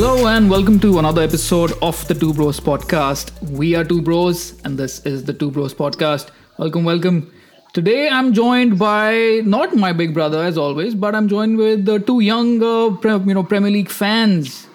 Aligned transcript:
Hello 0.00 0.26
and 0.28 0.48
welcome 0.48 0.80
to 0.80 0.98
another 0.98 1.20
episode 1.20 1.72
of 1.82 2.08
the 2.08 2.14
Two 2.14 2.32
Bros 2.32 2.58
podcast. 2.58 3.32
We 3.50 3.74
are 3.74 3.84
Two 3.84 4.00
Bros 4.00 4.58
and 4.64 4.78
this 4.78 5.04
is 5.04 5.24
the 5.24 5.34
Two 5.34 5.50
Bros 5.50 5.74
podcast. 5.74 6.30
Welcome, 6.56 6.84
welcome. 6.84 7.30
Today 7.74 8.08
I'm 8.08 8.32
joined 8.32 8.78
by 8.78 9.42
not 9.44 9.76
my 9.76 9.92
big 9.92 10.14
brother 10.14 10.42
as 10.42 10.56
always, 10.56 10.94
but 10.94 11.14
I'm 11.14 11.28
joined 11.28 11.58
with 11.58 11.86
uh, 11.86 11.98
two 11.98 12.20
young, 12.20 12.62
uh, 12.62 12.96
pre- 12.96 13.18
you 13.28 13.34
know, 13.34 13.42
Premier 13.42 13.70
League 13.70 13.90
fans. 13.90 14.66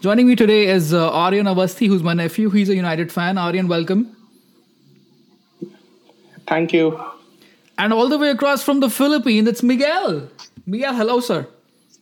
Joining 0.00 0.26
me 0.26 0.34
today 0.34 0.66
is 0.66 0.92
uh, 0.92 1.08
Aryan 1.08 1.46
Avasthi, 1.46 1.86
who's 1.86 2.02
my 2.02 2.12
nephew. 2.14 2.50
He's 2.50 2.68
a 2.68 2.74
United 2.74 3.12
fan. 3.12 3.38
Aryan, 3.38 3.68
welcome. 3.68 4.16
Thank 6.48 6.72
you. 6.72 7.00
And 7.78 7.92
all 7.92 8.08
the 8.08 8.18
way 8.18 8.30
across 8.30 8.64
from 8.64 8.80
the 8.80 8.90
Philippines, 8.90 9.46
it's 9.46 9.62
Miguel. 9.62 10.28
Miguel, 10.66 10.94
hello, 10.96 11.20
sir. 11.20 11.46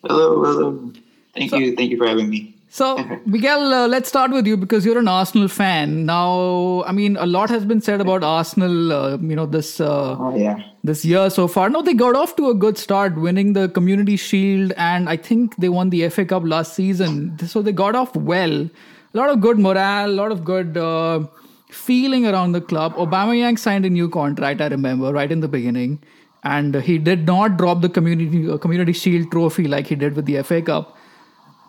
Hello, 0.02 0.42
hello. 0.42 0.92
Thank 1.34 1.50
So- 1.50 1.58
you, 1.58 1.76
thank 1.76 1.90
you 1.90 1.98
for 1.98 2.06
having 2.06 2.30
me. 2.30 2.51
So, 2.74 2.96
Miguel, 3.26 3.74
uh, 3.74 3.86
let's 3.86 4.08
start 4.08 4.30
with 4.30 4.46
you 4.46 4.56
because 4.56 4.86
you're 4.86 4.98
an 4.98 5.06
Arsenal 5.06 5.46
fan. 5.46 6.06
Now, 6.06 6.82
I 6.86 6.92
mean, 6.92 7.18
a 7.18 7.26
lot 7.26 7.50
has 7.50 7.66
been 7.66 7.82
said 7.82 8.00
about 8.00 8.24
Arsenal, 8.24 8.90
uh, 8.90 9.18
you 9.18 9.36
know, 9.36 9.44
this 9.44 9.78
uh, 9.78 10.16
Oh 10.18 10.34
yeah, 10.34 10.56
this 10.82 11.04
year 11.04 11.28
so 11.28 11.46
far. 11.48 11.68
No, 11.68 11.82
they 11.82 11.92
got 11.92 12.16
off 12.16 12.34
to 12.36 12.48
a 12.48 12.54
good 12.54 12.78
start, 12.78 13.16
winning 13.16 13.52
the 13.52 13.68
Community 13.68 14.16
Shield, 14.16 14.72
and 14.78 15.10
I 15.10 15.18
think 15.18 15.54
they 15.56 15.68
won 15.68 15.90
the 15.90 16.08
FA 16.08 16.24
Cup 16.24 16.44
last 16.46 16.72
season. 16.72 17.38
So 17.46 17.60
they 17.60 17.72
got 17.72 17.94
off 17.94 18.16
well. 18.16 18.62
A 18.62 19.18
lot 19.18 19.28
of 19.28 19.42
good 19.42 19.58
morale, 19.58 20.08
a 20.08 20.16
lot 20.22 20.32
of 20.32 20.42
good 20.42 20.78
uh, 20.78 21.26
feeling 21.68 22.26
around 22.26 22.52
the 22.52 22.62
club. 22.62 22.94
Obama 22.94 23.34
Aubameyang 23.34 23.58
signed 23.58 23.84
a 23.84 23.90
new 23.90 24.08
contract. 24.08 24.62
I 24.62 24.68
remember 24.68 25.12
right 25.12 25.30
in 25.30 25.40
the 25.40 25.48
beginning, 25.58 26.02
and 26.42 26.74
he 26.76 26.96
did 26.96 27.26
not 27.26 27.58
drop 27.58 27.82
the 27.82 27.90
Community 27.90 28.50
uh, 28.50 28.56
Community 28.56 28.94
Shield 28.94 29.30
trophy 29.30 29.68
like 29.68 29.88
he 29.88 29.94
did 29.94 30.16
with 30.16 30.24
the 30.24 30.42
FA 30.42 30.62
Cup. 30.62 30.96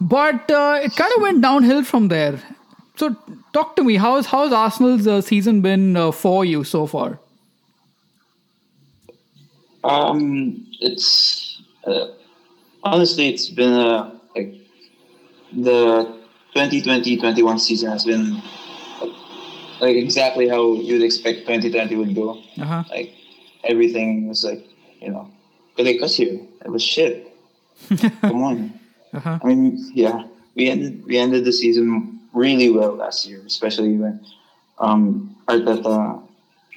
But 0.03 0.51
uh, 0.51 0.79
it 0.83 0.95
kind 0.95 1.13
of 1.15 1.21
went 1.21 1.41
downhill 1.41 1.83
from 1.83 2.07
there. 2.09 2.39
So 2.95 3.15
talk 3.53 3.75
to 3.77 3.83
me. 3.83 3.95
How's 3.95 4.25
how's 4.25 4.51
Arsenal's 4.51 5.07
uh, 5.07 5.21
season 5.21 5.61
been 5.61 5.95
uh, 5.95 6.11
for 6.11 6.45
you 6.45 6.63
so 6.63 6.85
far? 6.85 7.19
um, 9.83 10.65
it's 10.79 11.61
uh, 11.85 12.07
honestly 12.83 13.29
it's 13.29 13.49
been 13.49 13.73
a 13.73 14.19
like 14.35 14.53
the 15.51 16.17
2020-21 16.55 17.59
season 17.59 17.91
has 17.91 18.05
been 18.05 18.41
like 19.79 19.95
exactly 19.95 20.47
how 20.47 20.73
you'd 20.73 21.03
expect 21.03 21.39
2020 21.39 21.95
would 21.95 22.15
go. 22.15 22.41
Uh-huh. 22.59 22.83
Like 22.89 23.13
everything 23.63 24.27
was 24.27 24.43
like 24.43 24.65
you 24.99 25.11
know, 25.11 25.29
because 25.75 26.15
here 26.15 26.39
it 26.63 26.69
was 26.69 26.83
shit. 26.83 27.29
Come 28.21 28.43
on. 28.43 28.79
Uh-huh. 29.13 29.39
I 29.41 29.47
mean, 29.47 29.77
yeah, 29.93 30.25
we 30.55 30.69
ended 30.69 31.05
we 31.05 31.17
ended 31.17 31.45
the 31.45 31.53
season 31.53 32.19
really 32.33 32.69
well 32.71 32.93
last 32.95 33.27
year, 33.27 33.41
especially 33.45 33.97
when 33.97 34.19
um, 34.79 35.35
Arteta 35.47 36.21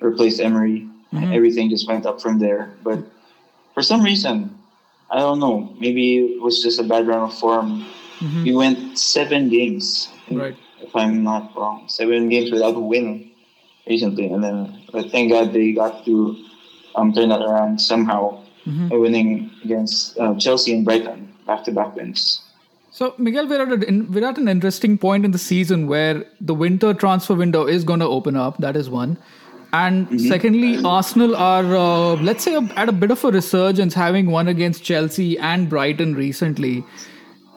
replaced 0.00 0.40
Emery. 0.40 0.86
Mhm. 1.12 1.32
Everything 1.32 1.70
just 1.70 1.88
went 1.88 2.04
up 2.04 2.20
from 2.20 2.38
there. 2.38 2.74
But 2.82 2.98
for 3.72 3.82
some 3.82 4.02
reason, 4.02 4.50
I 5.10 5.18
don't 5.18 5.38
know. 5.40 5.72
Maybe 5.80 6.36
it 6.36 6.42
was 6.42 6.62
just 6.62 6.78
a 6.80 6.82
bad 6.84 7.06
run 7.06 7.20
of 7.30 7.32
form. 7.38 7.86
Mhm. 8.20 8.44
We 8.44 8.52
went 8.54 8.98
seven 8.98 9.48
games, 9.48 10.08
Right. 10.30 10.56
if 10.82 10.92
I'm 10.96 11.22
not 11.22 11.54
wrong. 11.56 11.84
Seven 11.88 12.28
games 12.28 12.50
without 12.50 12.74
a 12.76 12.80
win 12.80 13.30
recently, 13.86 14.26
and 14.28 14.42
then 14.44 14.82
but 14.92 15.10
thank 15.10 15.30
God 15.32 15.52
they 15.52 15.72
got 15.72 16.04
to 16.04 16.36
um, 16.96 17.12
turn 17.12 17.28
that 17.28 17.40
around 17.40 17.80
somehow, 17.80 18.40
Mhm. 18.66 18.88
winning 19.00 19.50
against 19.64 20.18
uh, 20.18 20.34
Chelsea 20.36 20.72
and 20.74 20.84
Brighton 20.84 21.28
back-to-back 21.46 21.96
wins. 21.96 22.42
So, 22.90 23.14
Miguel, 23.18 23.46
we're 23.46 23.62
at, 23.62 23.72
a, 23.72 24.00
we're 24.10 24.26
at 24.26 24.38
an 24.38 24.48
interesting 24.48 24.96
point 24.96 25.24
in 25.24 25.30
the 25.30 25.38
season 25.38 25.86
where 25.86 26.24
the 26.40 26.54
winter 26.54 26.94
transfer 26.94 27.34
window 27.34 27.66
is 27.66 27.84
going 27.84 28.00
to 28.00 28.06
open 28.06 28.36
up. 28.36 28.56
That 28.58 28.74
is 28.74 28.88
one. 28.88 29.18
And 29.72 30.20
secondly, 30.20 30.82
Arsenal 30.82 31.36
are, 31.36 31.76
uh, 31.76 32.14
let's 32.22 32.44
say, 32.44 32.54
at 32.56 32.88
a 32.88 32.92
bit 32.92 33.10
of 33.10 33.22
a 33.24 33.30
resurgence, 33.30 33.92
having 33.92 34.30
won 34.30 34.48
against 34.48 34.82
Chelsea 34.82 35.38
and 35.38 35.68
Brighton 35.68 36.14
recently. 36.14 36.84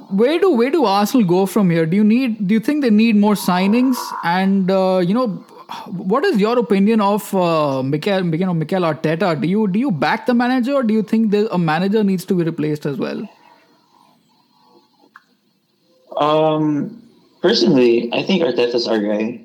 Where 0.10 0.40
do 0.40 0.50
where 0.52 0.72
do 0.72 0.86
Arsenal 0.86 1.26
go 1.26 1.46
from 1.46 1.70
here? 1.70 1.86
Do 1.86 1.96
you 1.96 2.04
need? 2.04 2.48
Do 2.48 2.54
you 2.56 2.60
think 2.60 2.82
they 2.82 2.90
need 2.90 3.16
more 3.16 3.36
signings? 3.36 3.96
And 4.24 4.70
uh, 4.70 5.02
you 5.06 5.14
know, 5.14 5.28
what 5.88 6.26
is 6.26 6.38
your 6.38 6.58
opinion 6.60 7.00
of 7.00 7.34
uh, 7.34 7.84
Mikel, 7.84 8.26
you 8.36 8.46
know, 8.46 8.56
Mikel 8.56 8.82
Arteta? 8.82 9.40
Do 9.40 9.48
you 9.48 9.68
do 9.68 9.80
you 9.80 9.92
back 9.92 10.26
the 10.26 10.34
manager, 10.34 10.74
or 10.74 10.84
do 10.84 10.94
you 10.96 11.04
think 11.04 11.30
that 11.32 11.48
a 11.54 11.60
manager 11.60 12.04
needs 12.04 12.26
to 12.26 12.34
be 12.34 12.44
replaced 12.44 12.88
as 12.88 12.98
well? 12.98 13.30
Um, 16.20 17.02
personally, 17.42 18.10
I 18.14 18.24
think 18.24 18.44
Arteta's 18.44 18.88
our 18.88 19.00
guy 19.00 19.42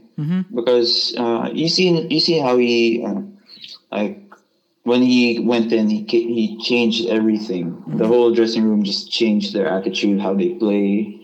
because 0.54 1.14
uh, 1.16 1.50
you 1.52 1.68
see, 1.68 2.06
you 2.08 2.20
see 2.20 2.38
how 2.38 2.56
he 2.58 3.04
uh, 3.04 3.22
like 3.92 4.20
when 4.82 5.02
he 5.02 5.40
went 5.40 5.72
in, 5.72 5.88
he 5.88 6.04
he 6.04 6.58
changed 6.62 7.08
everything. 7.08 7.82
The 7.98 8.06
whole 8.06 8.34
dressing 8.34 8.64
room 8.64 8.82
just 8.84 9.10
changed 9.10 9.54
their 9.54 9.68
attitude, 9.68 10.20
how 10.20 10.34
they 10.34 10.54
play. 10.54 11.20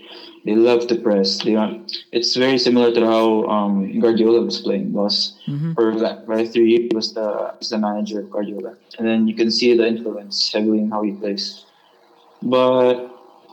They 0.47 0.55
love 0.57 0.87
to 0.89 0.95
press. 0.95 1.43
They 1.45 1.55
are, 1.57 1.71
It's 2.13 2.35
very 2.35 2.57
similar 2.59 2.91
to 2.95 3.05
how 3.05 3.45
um, 3.45 4.01
Guardiola 4.01 4.41
was 4.43 4.61
playing. 4.61 4.93
Was 4.95 5.37
for 5.75 5.93
like 5.93 6.25
for 6.25 6.47
three 6.47 6.71
years 6.71 6.91
was 6.95 7.13
the 7.13 7.55
was 7.59 7.69
the 7.71 7.79
manager 7.79 8.21
of 8.21 8.31
Guardiola, 8.31 8.77
and 8.99 9.07
then 9.07 9.29
you 9.29 9.35
can 9.35 9.51
see 9.51 9.77
the 9.77 9.87
influence 9.87 10.51
heavily 10.53 10.79
in 10.79 10.91
how 10.91 11.03
he 11.03 11.13
plays. 11.13 11.67
But 12.43 13.10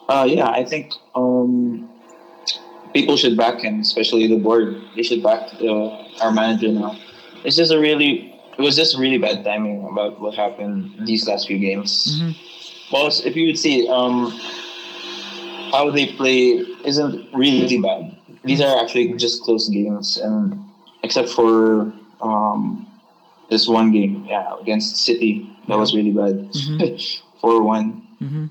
uh, 0.10 0.26
yeah, 0.28 0.50
I 0.50 0.64
think 0.64 0.94
um, 1.16 1.90
people 2.94 3.18
should 3.18 3.38
back 3.38 3.62
him, 3.62 3.82
especially 3.82 4.28
the 4.28 4.38
board. 4.38 4.82
They 4.96 5.04
should 5.04 5.22
back 5.24 5.50
uh, 5.62 6.04
our 6.22 6.32
manager 6.32 6.70
now. 6.70 6.98
It's 7.44 7.56
just 7.56 7.72
a 7.72 7.80
really, 7.80 8.34
it 8.58 8.62
was 8.62 8.76
just 8.76 8.98
really 8.98 9.18
bad 9.18 9.44
timing 9.44 9.86
about 9.92 10.20
what 10.20 10.34
happened 10.36 11.06
these 11.06 11.28
last 11.28 11.48
few 11.48 11.60
games. 11.60 12.22
Well, 12.92 13.08
if 13.08 13.36
you 13.36 13.48
would 13.48 13.60
see 13.60 13.88
um, 13.90 14.32
how 15.72 15.92
they 15.92 16.14
play, 16.14 16.64
isn't 16.86 17.34
really 17.34 17.78
bad. 17.80 18.16
These 18.44 18.62
are 18.62 18.82
actually 18.82 19.14
just 19.18 19.44
close 19.44 19.68
games, 19.68 20.18
and 20.18 20.58
except 21.04 21.30
for 21.30 21.92
um, 22.22 22.88
this 23.50 23.68
one 23.68 23.92
game, 23.92 24.26
yeah, 24.26 24.56
against 24.62 24.98
City, 25.04 25.50
that 25.68 25.78
was 25.78 25.94
really 25.94 26.12
bad, 26.12 26.50
four 27.42 27.62
one. 27.62 28.08
Mhm. 28.24 28.50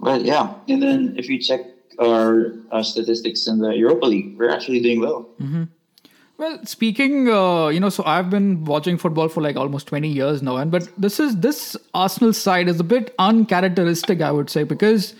But 0.00 0.24
yeah, 0.24 0.54
and 0.68 0.82
then 0.82 1.14
if 1.18 1.28
you 1.28 1.38
check 1.38 1.60
our, 1.98 2.52
our 2.70 2.84
statistics 2.84 3.46
in 3.46 3.58
the 3.58 3.70
Europa 3.70 4.06
League, 4.06 4.36
we're 4.38 4.50
actually 4.50 4.80
doing 4.80 5.00
well. 5.00 5.28
Well, 6.38 6.60
speaking, 6.66 7.30
uh, 7.30 7.68
you 7.68 7.80
know, 7.80 7.88
so 7.88 8.04
I've 8.04 8.28
been 8.28 8.66
watching 8.66 8.98
football 8.98 9.28
for 9.28 9.40
like 9.40 9.56
almost 9.56 9.86
20 9.86 10.06
years 10.06 10.42
now, 10.42 10.56
and 10.56 10.70
but 10.70 10.86
this 10.98 11.18
is 11.18 11.36
this 11.40 11.76
Arsenal 11.94 12.34
side 12.34 12.68
is 12.68 12.78
a 12.78 12.84
bit 12.84 13.14
uncharacteristic, 13.18 14.20
I 14.20 14.30
would 14.30 14.50
say, 14.50 14.62
because 14.64 15.14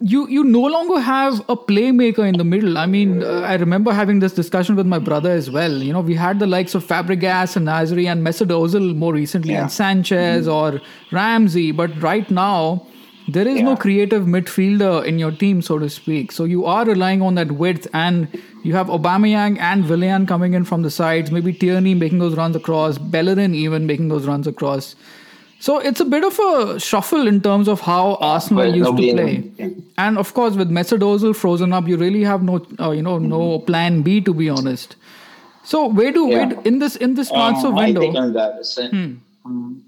you 0.00 0.26
you 0.28 0.44
no 0.44 0.62
longer 0.62 0.98
have 0.98 1.40
a 1.50 1.56
playmaker 1.56 2.26
in 2.26 2.38
the 2.38 2.44
middle. 2.44 2.78
I 2.78 2.86
mean, 2.86 3.22
uh, 3.22 3.40
I 3.40 3.54
remember 3.56 3.92
having 3.92 4.20
this 4.20 4.32
discussion 4.32 4.76
with 4.76 4.86
my 4.86 4.98
brother 4.98 5.30
as 5.30 5.50
well. 5.50 5.70
You 5.82 5.92
know, 5.92 6.00
we 6.00 6.14
had 6.14 6.38
the 6.38 6.46
likes 6.46 6.74
of 6.74 6.84
Fabregas 6.86 7.56
and 7.56 7.68
Nasri 7.68 8.06
and 8.10 8.26
Mesut 8.26 8.48
Ozil 8.48 8.96
more 8.96 9.12
recently, 9.12 9.52
Yeah. 9.52 9.62
and 9.64 9.70
Sanchez 9.72 10.48
or 10.48 10.80
Ramsey, 11.10 11.70
but 11.70 12.00
right 12.02 12.30
now. 12.30 12.86
There 13.28 13.46
is 13.46 13.60
no 13.62 13.76
creative 13.76 14.24
midfielder 14.24 15.04
in 15.04 15.18
your 15.18 15.30
team, 15.30 15.62
so 15.62 15.78
to 15.78 15.88
speak. 15.88 16.32
So 16.32 16.44
you 16.44 16.64
are 16.66 16.84
relying 16.84 17.22
on 17.22 17.34
that 17.36 17.52
width, 17.52 17.86
and 17.94 18.28
you 18.64 18.74
have 18.74 18.88
Aubameyang 18.88 19.58
and 19.58 19.88
Willian 19.88 20.26
coming 20.26 20.54
in 20.54 20.64
from 20.64 20.82
the 20.82 20.90
sides. 20.90 21.30
Maybe 21.30 21.52
Tierney 21.52 21.94
making 21.94 22.18
those 22.18 22.36
runs 22.36 22.56
across, 22.56 22.98
Bellerin 22.98 23.54
even 23.54 23.86
making 23.86 24.08
those 24.08 24.26
runs 24.26 24.46
across. 24.46 24.94
So 25.60 25.78
it's 25.78 26.00
a 26.00 26.04
bit 26.04 26.24
of 26.24 26.36
a 26.40 26.80
shuffle 26.80 27.28
in 27.28 27.40
terms 27.40 27.68
of 27.68 27.80
how 27.80 28.16
Arsenal 28.16 28.64
But 28.64 28.74
used 28.74 28.96
to 28.96 29.12
play. 29.12 29.50
yeah. 29.56 29.68
And 29.96 30.18
of 30.18 30.34
course, 30.34 30.56
with 30.56 30.70
Mesut 30.70 30.98
Ozil 30.98 31.36
frozen 31.36 31.72
up, 31.72 31.86
you 31.86 31.96
really 31.96 32.24
have 32.24 32.42
no, 32.42 32.66
uh, 32.80 32.90
you 32.90 33.02
know, 33.02 33.18
no 33.18 33.60
plan 33.60 34.02
B 34.02 34.20
to 34.22 34.34
be 34.34 34.48
honest. 34.50 34.96
So 35.62 35.86
where 35.86 36.10
do 36.10 36.26
where 36.26 36.40
Yeah. 36.40 36.48
do- 36.54 36.60
in 36.64 36.80
this 36.80 36.96
in 36.96 37.14
this 37.14 37.30
transfer 37.30 37.68
Um, 37.68 37.74
my 37.76 37.84
window? 37.84 38.00
take 38.00 38.16
on 38.16 38.32
that 38.32 38.58
is 38.60 38.74
that, 38.74 38.92
um, 39.44 39.84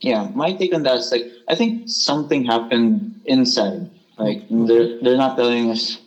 yeah, 0.00 0.28
my 0.34 0.52
take 0.52 0.74
on 0.74 0.82
that 0.82 0.96
is 0.98 1.10
like 1.10 1.26
I 1.48 1.54
think 1.54 1.88
something 1.88 2.44
happened 2.44 3.20
inside. 3.24 3.90
Like 4.18 4.44
they're 4.50 4.98
they're 5.00 5.16
not 5.16 5.36
telling 5.36 5.70
us 5.70 5.98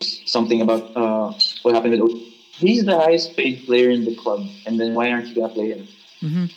something 0.00 0.60
about 0.60 0.96
uh, 0.96 1.32
what 1.62 1.74
happened 1.74 1.92
with. 2.00 2.10
O- 2.10 2.20
He's 2.54 2.84
the 2.84 2.96
highest 2.96 3.34
paid 3.36 3.64
player 3.66 3.88
in 3.90 4.04
the 4.04 4.14
club, 4.14 4.46
and 4.66 4.78
then 4.78 4.94
why 4.94 5.10
aren't 5.10 5.26
you 5.28 5.34
gonna 5.34 5.52
play 5.52 5.70
him? 5.72 5.88
Mhm. 6.22 6.52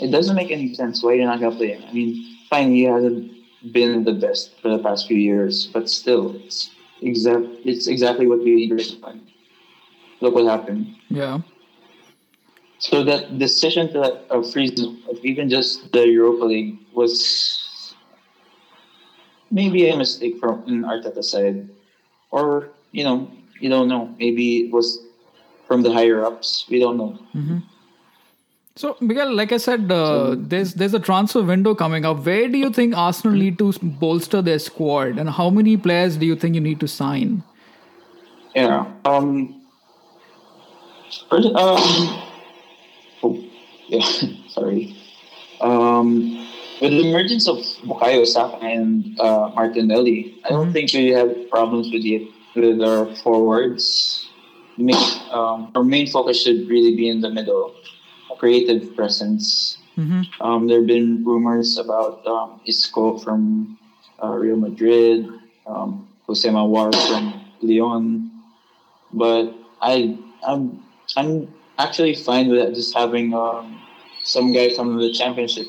It 0.00 0.10
doesn't 0.10 0.34
make 0.36 0.50
any 0.50 0.72
sense 0.74 1.02
why 1.02 1.14
you're 1.14 1.26
not 1.26 1.40
gonna 1.40 1.56
play 1.56 1.72
him. 1.74 1.82
I 1.88 1.92
mean, 1.92 2.24
fine, 2.48 2.72
he 2.72 2.84
hasn't 2.84 3.32
been 3.72 4.04
the 4.04 4.12
best 4.12 4.54
for 4.62 4.68
the 4.70 4.78
past 4.78 5.06
few 5.08 5.18
years, 5.18 5.66
but 5.66 5.90
still, 5.90 6.36
it's 6.46 6.70
exact. 7.02 7.44
It's 7.64 7.86
exactly 7.88 8.26
what 8.26 8.40
we 8.40 8.68
find. 9.02 9.20
Look 10.20 10.34
what 10.34 10.46
happened. 10.46 10.94
Yeah. 11.10 11.40
So 12.80 13.04
that 13.04 13.38
decision 13.38 13.92
to 13.92 14.00
uh, 14.32 14.42
freeze 14.42 14.72
even 15.22 15.50
just 15.50 15.92
the 15.92 16.08
Europa 16.08 16.44
League 16.46 16.78
was 16.94 17.94
maybe 19.50 19.88
a 19.90 19.96
mistake 19.96 20.38
from 20.40 20.64
in 20.66 20.82
Arteta's 20.84 21.30
side, 21.30 21.68
or 22.30 22.70
you 22.92 23.04
know, 23.04 23.30
you 23.60 23.68
don't 23.68 23.86
know. 23.86 24.14
Maybe 24.18 24.64
it 24.64 24.72
was 24.72 24.98
from 25.68 25.82
the 25.82 25.92
higher 25.92 26.24
ups. 26.24 26.64
We 26.70 26.80
don't 26.80 26.96
know. 26.96 27.18
Mm-hmm. 27.34 27.58
So, 28.76 28.96
Miguel, 29.00 29.34
like 29.34 29.52
I 29.52 29.58
said, 29.58 29.92
uh, 29.92 30.36
there's 30.38 30.72
there's 30.72 30.94
a 30.94 31.00
transfer 31.00 31.42
window 31.42 31.74
coming 31.74 32.06
up. 32.06 32.24
Where 32.24 32.48
do 32.48 32.56
you 32.56 32.70
think 32.70 32.96
Arsenal 32.96 33.36
need 33.36 33.58
to 33.58 33.74
bolster 33.82 34.40
their 34.40 34.58
squad, 34.58 35.18
and 35.18 35.28
how 35.28 35.50
many 35.50 35.76
players 35.76 36.16
do 36.16 36.24
you 36.24 36.34
think 36.34 36.54
you 36.54 36.62
need 36.62 36.80
to 36.80 36.88
sign? 36.88 37.44
Yeah. 38.54 38.90
Um. 39.04 39.60
First, 41.28 41.48
um. 41.48 42.22
Yeah. 43.90 44.06
Sorry. 44.48 44.96
Um. 45.60 46.46
With 46.80 46.92
the 46.92 47.10
emergence 47.10 47.46
of 47.46 47.58
Bukayo 47.84 48.24
Saka 48.24 48.56
and 48.64 49.20
uh, 49.20 49.52
Martinelli, 49.52 50.40
I 50.46 50.48
don't 50.48 50.72
mm-hmm. 50.72 50.72
think 50.72 50.94
we 50.94 51.08
have 51.12 51.28
problems 51.50 51.92
with 51.92 52.02
the 52.02 52.24
with 52.56 52.80
our 52.80 53.14
forwards. 53.16 54.26
Main, 54.78 54.96
um, 55.30 55.70
our 55.74 55.84
main 55.84 56.06
focus 56.06 56.42
should 56.42 56.66
really 56.70 56.96
be 56.96 57.10
in 57.10 57.20
the 57.20 57.28
middle, 57.28 57.74
a 58.32 58.36
creative 58.36 58.96
presence. 58.96 59.76
Mm-hmm. 59.98 60.40
Um, 60.40 60.68
there 60.68 60.78
have 60.78 60.86
been 60.86 61.22
rumors 61.22 61.76
about 61.76 62.26
um, 62.26 62.60
Isco 62.64 63.18
from 63.18 63.76
uh, 64.22 64.32
Real 64.32 64.56
Madrid, 64.56 65.28
um, 65.66 66.08
Houssem 66.26 66.56
Aouar 66.56 66.96
from 67.08 67.44
Lyon, 67.60 68.30
but 69.12 69.52
I 69.82 70.16
I'm 70.46 70.82
I'm 71.16 71.52
actually 71.78 72.14
fine 72.14 72.48
with 72.48 72.74
just 72.74 72.96
having 72.96 73.34
um, 73.34 73.79
some 74.24 74.52
guy 74.52 74.74
from 74.74 74.98
the 74.98 75.12
championship 75.12 75.66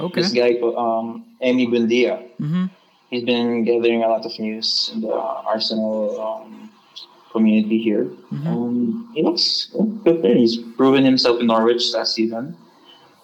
Okay. 0.00 0.22
This 0.22 0.32
guy, 0.32 0.58
um, 0.76 1.24
Emi 1.42 1.66
Buendia. 1.68 2.22
Mm-hmm. 2.40 2.66
He's 3.10 3.24
been 3.24 3.64
gathering 3.64 4.04
a 4.04 4.08
lot 4.08 4.24
of 4.24 4.38
news 4.38 4.90
in 4.92 5.00
the 5.00 5.12
Arsenal 5.12 6.20
um, 6.20 6.70
community 7.32 7.78
here. 7.78 8.04
Mm-hmm. 8.04 8.46
Um, 8.46 9.12
he 9.14 9.22
looks 9.22 9.72
good. 10.04 10.24
He's 10.24 10.58
proven 10.76 11.04
himself 11.04 11.40
in 11.40 11.46
Norwich 11.46 11.92
last 11.94 12.14
season, 12.14 12.56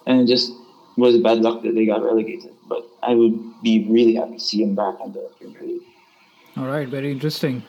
and 0.06 0.20
it 0.20 0.26
just 0.26 0.52
was 0.96 1.18
bad 1.18 1.38
luck 1.38 1.62
that 1.62 1.74
they 1.74 1.86
got 1.86 2.02
relegated. 2.02 2.52
But 2.66 2.86
I 3.02 3.14
would 3.14 3.62
be 3.62 3.86
really 3.88 4.14
happy 4.14 4.34
to 4.34 4.40
see 4.40 4.62
him 4.62 4.74
back 4.74 4.94
in 5.04 5.12
the 5.12 5.30
Premier 5.38 5.62
League. 5.62 5.82
All 6.56 6.66
right, 6.66 6.88
very 6.88 7.12
interesting. 7.12 7.62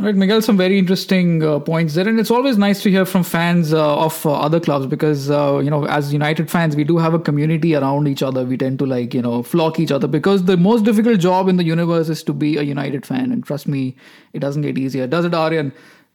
Right, 0.00 0.14
Miguel, 0.14 0.40
some 0.42 0.56
very 0.56 0.78
interesting 0.78 1.42
uh, 1.42 1.58
points 1.58 1.94
there, 1.94 2.06
and 2.06 2.20
it's 2.20 2.30
always 2.30 2.56
nice 2.56 2.84
to 2.84 2.90
hear 2.90 3.04
from 3.04 3.24
fans 3.24 3.72
uh, 3.72 3.98
of 3.98 4.24
uh, 4.24 4.32
other 4.32 4.60
clubs 4.60 4.86
because 4.86 5.28
uh, 5.28 5.58
you 5.58 5.70
know, 5.70 5.86
as 5.86 6.12
United 6.12 6.48
fans, 6.48 6.76
we 6.76 6.84
do 6.84 6.98
have 6.98 7.14
a 7.14 7.18
community 7.18 7.74
around 7.74 8.06
each 8.06 8.22
other. 8.22 8.44
We 8.44 8.56
tend 8.56 8.78
to 8.78 8.86
like 8.86 9.12
you 9.12 9.20
know 9.20 9.42
flock 9.42 9.80
each 9.80 9.90
other 9.90 10.06
because 10.06 10.44
the 10.44 10.56
most 10.56 10.84
difficult 10.84 11.18
job 11.18 11.48
in 11.48 11.56
the 11.56 11.64
universe 11.64 12.08
is 12.08 12.22
to 12.24 12.32
be 12.32 12.58
a 12.58 12.62
United 12.62 13.04
fan, 13.06 13.32
and 13.32 13.44
trust 13.44 13.66
me, 13.66 13.96
it 14.34 14.38
doesn't 14.38 14.62
get 14.62 14.78
easier, 14.78 15.08
does 15.08 15.24
it, 15.24 15.34
Aryan? 15.34 15.72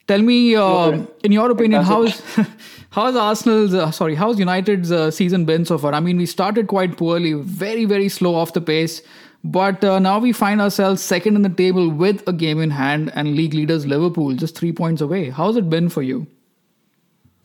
Tell 0.07 0.21
me, 0.21 0.56
uh, 0.56 1.06
in 1.25 1.33
your 1.33 1.51
opinion, 1.51 1.83
how's 1.83 2.21
how's 2.91 3.18
Arsenal's 3.18 3.74
uh, 3.74 3.91
sorry, 3.91 4.15
how's 4.15 4.39
United's 4.39 4.94
season 5.13 5.44
been 5.44 5.65
so 5.65 5.77
far? 5.77 5.94
I 5.94 6.00
mean, 6.00 6.18
we 6.18 6.25
started 6.25 6.68
quite 6.68 6.95
poorly, 6.95 7.33
very 7.33 7.83
very 7.83 8.07
slow 8.07 8.33
off 8.33 8.53
the 8.53 8.62
pace. 8.62 9.01
But 9.44 9.84
uh, 9.84 10.00
now 10.00 10.19
we 10.19 10.31
find 10.31 10.62
ourselves 10.62 11.01
second 11.01 11.36
in 11.36 11.42
the 11.42 11.50
table 11.50 11.90
with 11.90 12.25
a 12.28 12.34
game 12.34 12.62
in 12.62 12.72
hand 12.72 13.12
and 13.13 13.36
league 13.36 13.54
leaders 13.54 13.86
Liverpool 13.86 14.34
just 14.34 14.57
three 14.57 14.72
points 14.72 15.01
away. 15.01 15.30
How's 15.30 15.57
it 15.57 15.69
been 15.69 15.90
for 15.90 16.01
you? 16.01 16.28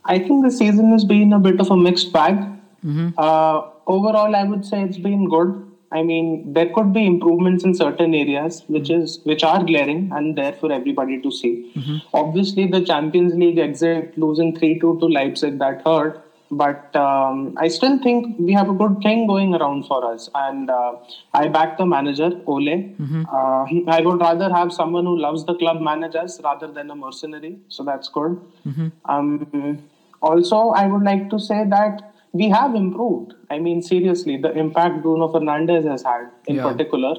I 0.05 0.19
think 0.19 0.45
the 0.45 0.50
season 0.50 0.93
has 0.93 1.05
been 1.05 1.33
a 1.33 1.39
bit 1.39 1.61
of 1.61 1.71
a 1.71 1.77
mixed 1.77 2.12
bag. 2.12 2.37
Mm-hmm. 2.85 3.09
Uh, 3.19 3.62
overall, 3.87 4.35
I 4.37 4.45
would 4.45 4.65
say 4.65 4.83
it's 4.83 4.97
been 4.97 5.29
good. 5.29 5.65
I 5.91 6.03
mean, 6.03 6.53
there 6.53 6.69
could 6.73 6.93
be 6.93 7.05
improvements 7.05 7.65
in 7.65 7.75
certain 7.75 8.15
areas, 8.15 8.62
which 8.69 8.91
is 8.91 9.21
which 9.25 9.43
are 9.43 9.65
glaring 9.65 10.11
and 10.12 10.37
there 10.37 10.53
for 10.53 10.71
everybody 10.71 11.21
to 11.23 11.31
see. 11.33 11.73
Mm-hmm. 11.75 11.97
Obviously, 12.12 12.67
the 12.67 12.83
Champions 12.85 13.35
League 13.35 13.59
exit, 13.59 14.17
losing 14.17 14.56
three 14.56 14.79
two 14.79 14.99
to 15.00 15.06
Leipzig, 15.06 15.59
that 15.59 15.83
hurt 15.85 16.23
but 16.50 16.95
um, 16.97 17.55
I 17.59 17.69
still 17.69 17.99
think 18.03 18.39
we 18.39 18.53
have 18.53 18.69
a 18.69 18.73
good 18.73 19.00
thing 19.03 19.27
going 19.27 19.55
around 19.55 19.87
for 19.87 20.12
us. 20.12 20.29
And 20.35 20.71
uh, 20.71 20.93
I 21.35 21.49
back 21.49 21.79
the 21.79 21.87
manager, 21.87 22.31
Ole. 22.47 22.95
Mm-hmm. 23.00 23.25
Uh, 23.31 23.91
I 23.97 24.00
would 24.00 24.21
rather 24.21 24.53
have 24.53 24.73
someone 24.73 25.05
who 25.05 25.19
loves 25.19 25.45
the 25.45 25.55
club 25.55 25.81
managers 25.81 26.41
rather 26.43 26.69
than 26.69 26.91
a 26.91 26.95
mercenary. 26.95 27.59
So 27.69 27.85
that's 27.85 28.09
good. 28.09 28.41
Mm-hmm. 28.67 28.89
Um, 29.05 29.83
also, 30.23 30.71
I 30.71 30.87
would 30.87 31.03
like 31.03 31.31
to 31.31 31.39
say 31.39 31.65
that 31.69 32.15
we 32.33 32.49
have 32.49 32.75
improved. 32.75 33.35
I 33.50 33.59
mean, 33.59 33.83
seriously, 33.83 34.37
the 34.37 34.53
impact 34.53 35.03
Bruno 35.03 35.33
Fernandes 35.33 35.89
has 35.89 36.03
had 36.03 36.31
in 36.47 36.56
yeah. 36.56 36.71
particular 36.71 37.15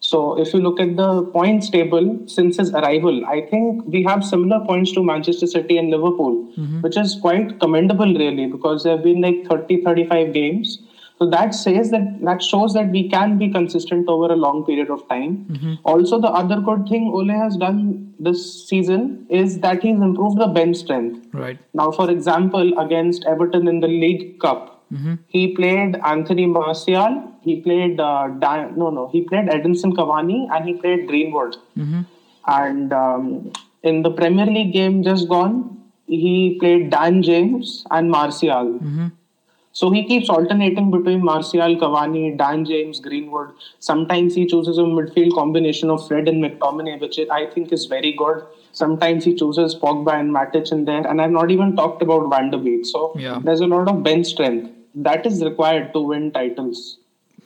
so 0.00 0.40
if 0.40 0.54
you 0.54 0.60
look 0.60 0.80
at 0.80 0.96
the 0.96 1.24
points 1.24 1.68
table 1.68 2.20
since 2.26 2.56
his 2.56 2.72
arrival, 2.72 3.24
I 3.26 3.42
think 3.42 3.84
we 3.86 4.02
have 4.04 4.24
similar 4.24 4.64
points 4.64 4.92
to 4.92 5.04
Manchester 5.04 5.46
City 5.46 5.76
and 5.76 5.90
Liverpool, 5.90 6.50
mm-hmm. 6.56 6.80
which 6.80 6.96
is 6.96 7.18
quite 7.20 7.60
commendable 7.60 8.14
really 8.14 8.46
because 8.46 8.82
there 8.82 8.96
have 8.96 9.04
been 9.04 9.20
like 9.20 9.46
30, 9.46 9.82
35 9.82 10.32
games. 10.32 10.78
So 11.18 11.28
that 11.28 11.54
says 11.54 11.90
that 11.90 12.18
that 12.22 12.42
shows 12.42 12.72
that 12.72 12.88
we 12.88 13.10
can 13.10 13.36
be 13.36 13.50
consistent 13.50 14.08
over 14.08 14.32
a 14.32 14.36
long 14.36 14.64
period 14.64 14.88
of 14.88 15.06
time. 15.10 15.44
Mm-hmm. 15.50 15.74
Also, 15.84 16.18
the 16.18 16.28
other 16.28 16.60
good 16.60 16.88
thing 16.88 17.12
Ole 17.14 17.28
has 17.28 17.58
done 17.58 18.14
this 18.18 18.66
season 18.66 19.26
is 19.28 19.60
that 19.60 19.82
he's 19.82 20.00
improved 20.00 20.38
the 20.38 20.46
bench 20.46 20.78
strength. 20.78 21.26
Right. 21.34 21.58
Now, 21.74 21.90
for 21.90 22.10
example, 22.10 22.78
against 22.78 23.26
Everton 23.26 23.68
in 23.68 23.80
the 23.80 23.88
League 23.88 24.40
Cup, 24.40 24.80
Mm-hmm. 24.92 25.14
He 25.28 25.54
played 25.54 25.96
Anthony 26.04 26.46
Martial. 26.46 27.29
He 27.42 27.60
played 27.60 28.00
uh, 28.00 28.28
Dan, 28.38 28.74
no 28.76 28.90
no. 28.90 29.08
He 29.08 29.22
played 29.22 29.46
Edinson 29.48 29.92
Cavani 29.92 30.48
and 30.50 30.64
he 30.64 30.74
played 30.74 31.06
Greenwood. 31.06 31.56
Mm-hmm. 31.76 32.00
And 32.46 32.92
um, 32.92 33.52
in 33.82 34.02
the 34.02 34.10
Premier 34.10 34.46
League 34.46 34.72
game 34.72 35.02
just 35.02 35.28
gone, 35.28 35.78
he 36.06 36.56
played 36.60 36.90
Dan 36.90 37.22
James 37.22 37.86
and 37.90 38.10
Martial. 38.10 38.78
Mm-hmm. 38.78 39.08
So 39.72 39.90
he 39.90 40.04
keeps 40.04 40.28
alternating 40.28 40.90
between 40.90 41.24
Martial, 41.24 41.76
Cavani, 41.76 42.36
Dan 42.36 42.64
James, 42.64 42.98
Greenwood. 42.98 43.50
Sometimes 43.78 44.34
he 44.34 44.44
chooses 44.46 44.78
a 44.78 44.82
midfield 44.82 45.32
combination 45.32 45.90
of 45.90 46.06
Fred 46.08 46.28
and 46.28 46.42
McTominay, 46.42 47.00
which 47.00 47.20
I 47.30 47.46
think 47.46 47.72
is 47.72 47.86
very 47.86 48.12
good. 48.12 48.42
Sometimes 48.72 49.24
he 49.24 49.34
chooses 49.34 49.74
Pogba 49.74 50.18
and 50.18 50.34
Matic 50.34 50.72
in 50.72 50.84
there, 50.84 51.06
and 51.06 51.22
I've 51.22 51.30
not 51.30 51.50
even 51.50 51.76
talked 51.76 52.02
about 52.02 52.28
Van 52.28 52.50
der 52.50 52.58
Beek. 52.58 52.84
So 52.84 53.14
yeah. 53.16 53.40
there's 53.42 53.60
a 53.60 53.66
lot 53.66 53.88
of 53.88 54.02
bench 54.02 54.26
strength 54.26 54.70
that 54.94 55.24
is 55.24 55.42
required 55.42 55.92
to 55.92 56.00
win 56.00 56.32
titles 56.32 56.98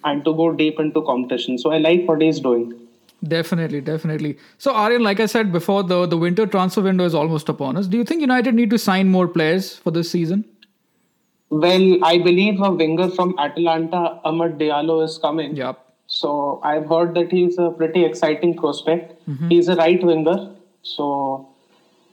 and 0.04 0.25
to 0.25 0.34
go 0.34 0.52
deep 0.52 0.78
into 0.78 1.02
competition. 1.02 1.58
So 1.58 1.73
I 1.73 1.78
like 1.78 2.06
what 2.06 2.23
he's 2.23 2.40
doing. 2.40 2.73
Definitely, 3.26 3.80
definitely. 3.80 4.37
So 4.58 4.75
Aryan, 4.75 5.02
like 5.02 5.18
I 5.18 5.26
said 5.26 5.52
before, 5.52 5.82
the 5.82 6.06
the 6.06 6.16
winter 6.16 6.46
transfer 6.46 6.82
window 6.82 7.04
is 7.04 7.14
almost 7.14 7.49
upon 7.49 7.76
us. 7.76 7.87
Do 7.87 7.96
you 7.96 8.04
think 8.04 8.20
United 8.20 8.54
need 8.54 8.70
to 8.70 8.78
sign 8.78 9.08
more 9.08 9.26
players 9.26 9.76
for 9.76 9.90
this 9.90 10.11
season? 10.11 10.44
Well, 11.50 12.04
I 12.04 12.18
believe 12.18 12.61
a 12.61 12.70
winger 12.70 13.08
from 13.11 13.34
Atalanta, 13.38 14.20
Amad 14.25 14.58
Diallo, 14.58 15.04
is 15.04 15.18
coming. 15.18 15.56
Yep. 15.56 15.80
So 16.06 16.61
I've 16.62 16.87
heard 16.87 17.14
that 17.14 17.30
he's 17.30 17.58
a 17.58 17.70
pretty 17.70 18.04
exciting 18.04 18.56
prospect. 18.56 19.12
Mm-hmm. 19.28 19.49
He's 19.49 19.68
a 19.68 19.76
right 19.76 20.02
winger, 20.02 20.50
so 20.82 21.49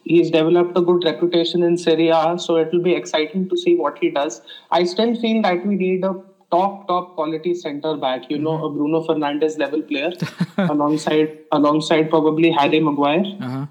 he's 0.03 0.31
developed 0.31 0.77
a 0.77 0.81
good 0.81 1.03
reputation 1.03 1.63
in 1.63 1.77
Serie 1.77 2.10
A, 2.10 2.38
so 2.39 2.55
it 2.55 2.71
will 2.71 2.81
be 2.81 2.93
exciting 2.93 3.50
to 3.50 3.57
see 3.57 3.75
what 3.75 3.98
he 3.98 4.12
does. 4.12 4.41
I 4.71 4.83
still 4.86 5.15
feel 5.15 5.41
that 5.41 5.65
we 5.65 5.75
need 5.75 6.05
a 6.05 6.13
top 6.51 6.88
top 6.88 7.15
quality 7.15 7.53
center 7.55 7.96
back. 7.98 8.29
You 8.29 8.38
know, 8.38 8.63
a 8.65 8.70
Bruno 8.70 9.03
Fernandes 9.05 9.58
level 9.58 9.81
player 9.81 10.12
alongside 10.58 11.38
alongside 11.51 12.10
probably 12.10 12.51
Harry 12.51 12.79
Maguire. 12.79 13.25
Uh-huh. 13.41 13.65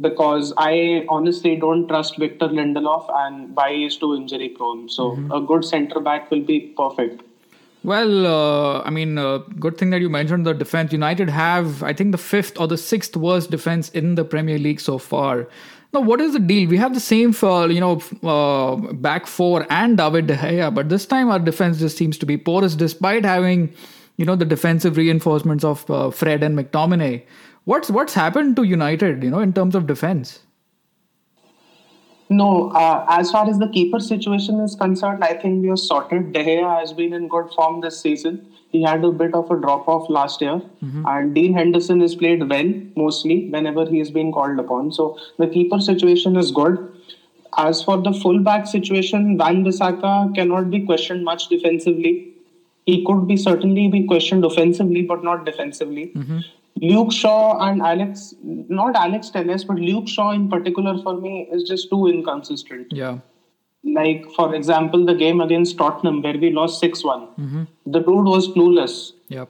Because 0.00 0.54
I 0.56 1.04
honestly 1.08 1.56
don't 1.56 1.86
trust 1.86 2.16
Victor 2.18 2.48
Lindelof 2.48 3.10
and 3.14 3.54
Bailly 3.54 3.84
is 3.84 3.98
too 3.98 4.14
injury 4.14 4.48
prone. 4.48 4.88
So 4.88 5.10
mm-hmm. 5.10 5.30
a 5.30 5.40
good 5.40 5.66
center 5.66 6.00
back 6.00 6.30
will 6.30 6.40
be 6.40 6.60
perfect. 6.78 7.22
Well, 7.84 8.26
uh, 8.26 8.82
I 8.82 8.90
mean, 8.90 9.18
uh, 9.18 9.38
good 9.38 9.76
thing 9.76 9.90
that 9.90 10.00
you 10.00 10.08
mentioned 10.08 10.46
the 10.46 10.54
defense. 10.54 10.92
United 10.92 11.28
have, 11.28 11.82
I 11.82 11.92
think, 11.92 12.12
the 12.12 12.18
fifth 12.18 12.58
or 12.58 12.68
the 12.68 12.78
sixth 12.78 13.16
worst 13.16 13.50
defense 13.50 13.90
in 13.90 14.14
the 14.14 14.24
Premier 14.24 14.58
League 14.58 14.80
so 14.80 14.98
far. 14.98 15.48
Now, 15.92 16.00
what 16.00 16.22
is 16.22 16.32
the 16.32 16.38
deal? 16.38 16.70
We 16.70 16.78
have 16.78 16.94
the 16.94 17.00
same, 17.00 17.32
for, 17.32 17.70
you 17.70 17.80
know, 17.80 18.00
uh, 18.22 18.76
back 18.94 19.26
four 19.26 19.66
and 19.68 19.98
David 19.98 20.26
De 20.26 20.36
Gea, 20.36 20.74
but 20.74 20.88
this 20.88 21.04
time 21.04 21.28
our 21.28 21.38
defense 21.38 21.78
just 21.78 21.98
seems 21.98 22.16
to 22.18 22.26
be 22.26 22.38
porous, 22.38 22.74
despite 22.74 23.26
having, 23.26 23.74
you 24.16 24.24
know, 24.24 24.34
the 24.34 24.46
defensive 24.46 24.96
reinforcements 24.96 25.64
of 25.64 25.90
uh, 25.90 26.10
Fred 26.10 26.42
and 26.42 26.58
McTominay. 26.58 27.22
What's 27.64 27.90
what's 27.90 28.14
happened 28.14 28.56
to 28.56 28.62
United, 28.62 29.22
you 29.22 29.30
know, 29.30 29.40
in 29.40 29.52
terms 29.52 29.74
of 29.74 29.86
defense? 29.86 30.40
No, 32.36 32.70
uh, 32.70 33.04
as 33.08 33.30
far 33.30 33.48
as 33.48 33.58
the 33.58 33.68
keeper 33.68 34.00
situation 34.00 34.60
is 34.60 34.74
concerned, 34.74 35.22
I 35.24 35.34
think 35.34 35.62
we 35.62 35.70
are 35.70 35.76
sorted. 35.76 36.32
De 36.32 36.44
Gea 36.44 36.78
has 36.78 36.92
been 36.92 37.12
in 37.12 37.28
good 37.28 37.50
form 37.52 37.80
this 37.80 38.00
season. 38.00 38.46
He 38.70 38.82
had 38.82 39.04
a 39.04 39.10
bit 39.10 39.34
of 39.34 39.50
a 39.50 39.56
drop 39.60 39.86
off 39.86 40.08
last 40.08 40.40
year, 40.40 40.60
mm-hmm. 40.82 41.04
and 41.06 41.34
Dean 41.34 41.52
Henderson 41.52 42.00
has 42.00 42.14
played 42.14 42.48
well 42.48 42.72
mostly 42.96 43.50
whenever 43.50 43.84
he 43.84 43.98
has 43.98 44.10
been 44.10 44.32
called 44.32 44.58
upon. 44.58 44.92
So 44.92 45.18
the 45.38 45.46
keeper 45.46 45.78
situation 45.78 46.36
is 46.36 46.50
good. 46.50 46.78
As 47.58 47.82
for 47.82 48.00
the 48.00 48.14
fullback 48.14 48.66
situation, 48.66 49.36
Van 49.36 49.62
Bissaka 49.62 50.34
cannot 50.34 50.70
be 50.70 50.80
questioned 50.86 51.22
much 51.22 51.48
defensively. 51.48 52.32
He 52.86 53.04
could 53.04 53.26
be 53.28 53.36
certainly 53.36 53.88
be 53.88 54.06
questioned 54.06 54.44
offensively, 54.44 55.02
but 55.02 55.22
not 55.22 55.44
defensively. 55.44 56.12
Mm-hmm. 56.16 56.38
Luke 56.82 57.12
Shaw 57.12 57.58
and 57.60 57.80
Alex, 57.80 58.34
not 58.42 58.96
Alex 58.96 59.30
Telles, 59.30 59.64
but 59.64 59.76
Luke 59.76 60.08
Shaw 60.08 60.32
in 60.32 60.48
particular 60.48 61.00
for 61.02 61.20
me 61.20 61.48
is 61.52 61.62
just 61.62 61.88
too 61.90 62.08
inconsistent. 62.08 62.88
Yeah. 62.90 63.18
Like, 63.84 64.28
for 64.32 64.54
example, 64.54 65.06
the 65.06 65.14
game 65.14 65.40
against 65.40 65.78
Tottenham 65.78 66.22
where 66.22 66.36
we 66.36 66.50
lost 66.50 66.80
6 66.80 67.04
one 67.04 67.26
mm-hmm. 67.38 67.62
The 67.86 68.00
dude 68.00 68.26
was 68.26 68.48
clueless. 68.48 69.12
Yep. 69.28 69.48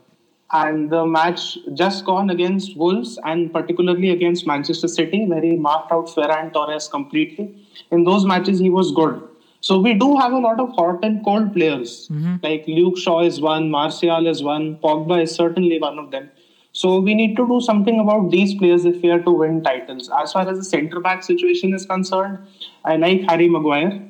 And 0.53 0.91
the 0.91 1.07
match 1.07 1.57
just 1.73 2.05
gone 2.05 2.29
against 2.29 2.77
Wolves 2.77 3.19
and 3.25 3.51
particularly 3.51 4.11
against 4.11 4.47
Manchester 4.47 4.89
City, 4.89 5.25
where 5.25 5.41
he 5.41 5.57
marked 5.57 5.91
out 5.91 6.09
Ferran 6.09 6.53
Torres 6.53 6.89
completely. 6.89 7.67
In 7.91 8.05
those 8.05 8.27
matches, 8.27 8.59
he 8.59 8.69
was 8.69 8.93
good. 8.93 9.23
So 9.61 9.79
we 9.79 9.95
do 9.95 10.19
have 10.19 10.33
a 10.33 10.39
lot 10.39 10.61
of 10.61 10.71
hot 10.73 11.03
and 11.03 11.25
cold 11.25 11.55
players. 11.55 12.09
Mm-hmm. 12.09 12.37
Like 12.43 12.65
Luke 12.67 12.99
Shaw 12.99 13.21
is 13.23 13.41
one, 13.41 13.71
Martial 13.71 14.27
is 14.27 14.43
one, 14.43 14.77
Pogba 14.77 15.23
is 15.23 15.35
certainly 15.35 15.79
one 15.79 15.99
of 15.99 16.11
them. 16.11 16.31
So 16.73 17.00
we 17.00 17.14
need 17.14 17.37
to 17.37 17.47
do 17.47 17.61
something 17.61 18.00
about 18.00 18.31
these 18.31 18.55
players 18.55 18.85
if 18.87 19.02
we 19.02 19.11
are 19.11 19.21
to 19.21 19.31
win 19.31 19.62
titles. 19.62 20.11
As 20.19 20.33
far 20.33 20.49
as 20.49 20.59
the 20.59 20.64
centre 20.64 21.00
back 21.00 21.23
situation 21.23 21.75
is 21.75 21.85
concerned, 21.85 22.38
I 22.85 22.97
like 22.97 23.23
Harry 23.29 23.49
Maguire. 23.49 24.02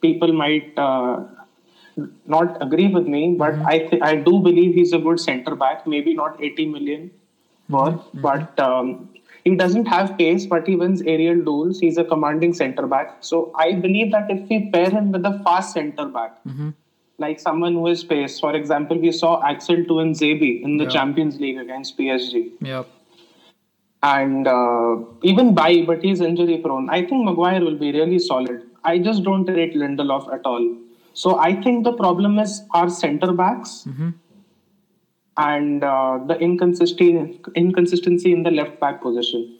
People 0.00 0.32
might 0.32 0.72
uh, 0.78 1.24
not 2.26 2.62
agree 2.62 2.88
with 2.88 3.06
me, 3.06 3.34
but 3.38 3.52
mm-hmm. 3.52 3.66
I 3.66 3.78
th- 3.80 4.02
I 4.02 4.16
do 4.16 4.40
believe 4.40 4.74
he's 4.74 4.94
a 4.94 4.98
good 4.98 5.20
centre 5.20 5.54
back. 5.54 5.86
Maybe 5.86 6.14
not 6.14 6.42
80 6.42 6.66
million 6.66 7.10
worth, 7.68 7.94
mm-hmm. 7.96 8.22
but 8.22 8.58
um, 8.58 9.10
he 9.44 9.54
doesn't 9.54 9.86
have 9.86 10.16
pace, 10.16 10.46
but 10.46 10.66
he 10.66 10.76
wins 10.76 11.02
aerial 11.02 11.44
duels. 11.44 11.80
He's 11.80 11.98
a 11.98 12.04
commanding 12.04 12.54
centre 12.54 12.86
back. 12.86 13.18
So 13.20 13.52
I 13.54 13.72
believe 13.72 14.10
that 14.12 14.30
if 14.30 14.48
we 14.48 14.70
pair 14.70 14.88
him 14.88 15.12
with 15.12 15.26
a 15.26 15.38
fast 15.44 15.74
centre 15.74 16.06
back, 16.06 16.42
mm-hmm 16.48 16.70
like 17.20 17.38
someone 17.38 17.74
who 17.74 17.86
is 17.86 18.02
pace. 18.02 18.40
For 18.40 18.54
example, 18.54 18.98
we 18.98 19.12
saw 19.12 19.42
Axel 19.46 19.76
Tuanzebe 19.76 20.62
in 20.62 20.78
the 20.78 20.84
yeah. 20.84 20.90
Champions 20.90 21.38
League 21.38 21.58
against 21.58 21.98
PSG. 21.98 22.50
Yep. 22.60 22.88
And 24.02 24.48
uh, 24.48 24.96
even 25.22 25.54
Bailly, 25.54 25.82
but 25.82 26.02
he's 26.02 26.20
injury 26.20 26.58
prone. 26.58 26.88
I 26.88 27.04
think 27.04 27.24
Maguire 27.24 27.60
will 27.60 27.76
be 27.76 27.92
really 27.92 28.18
solid. 28.18 28.62
I 28.82 28.98
just 28.98 29.22
don't 29.22 29.44
rate 29.44 29.74
Lindelof 29.74 30.32
at 30.32 30.46
all. 30.46 30.76
So 31.12 31.38
I 31.38 31.60
think 31.60 31.84
the 31.84 31.92
problem 31.92 32.38
is 32.38 32.62
our 32.72 32.88
centre 32.88 33.32
backs 33.32 33.84
mm-hmm. 33.86 34.10
and 35.36 35.84
uh, 35.84 36.18
the 36.26 36.38
inconsistency 36.38 37.40
inconsistency 37.54 38.32
in 38.32 38.42
the 38.42 38.50
left 38.50 38.80
back 38.80 39.02
position. 39.02 39.58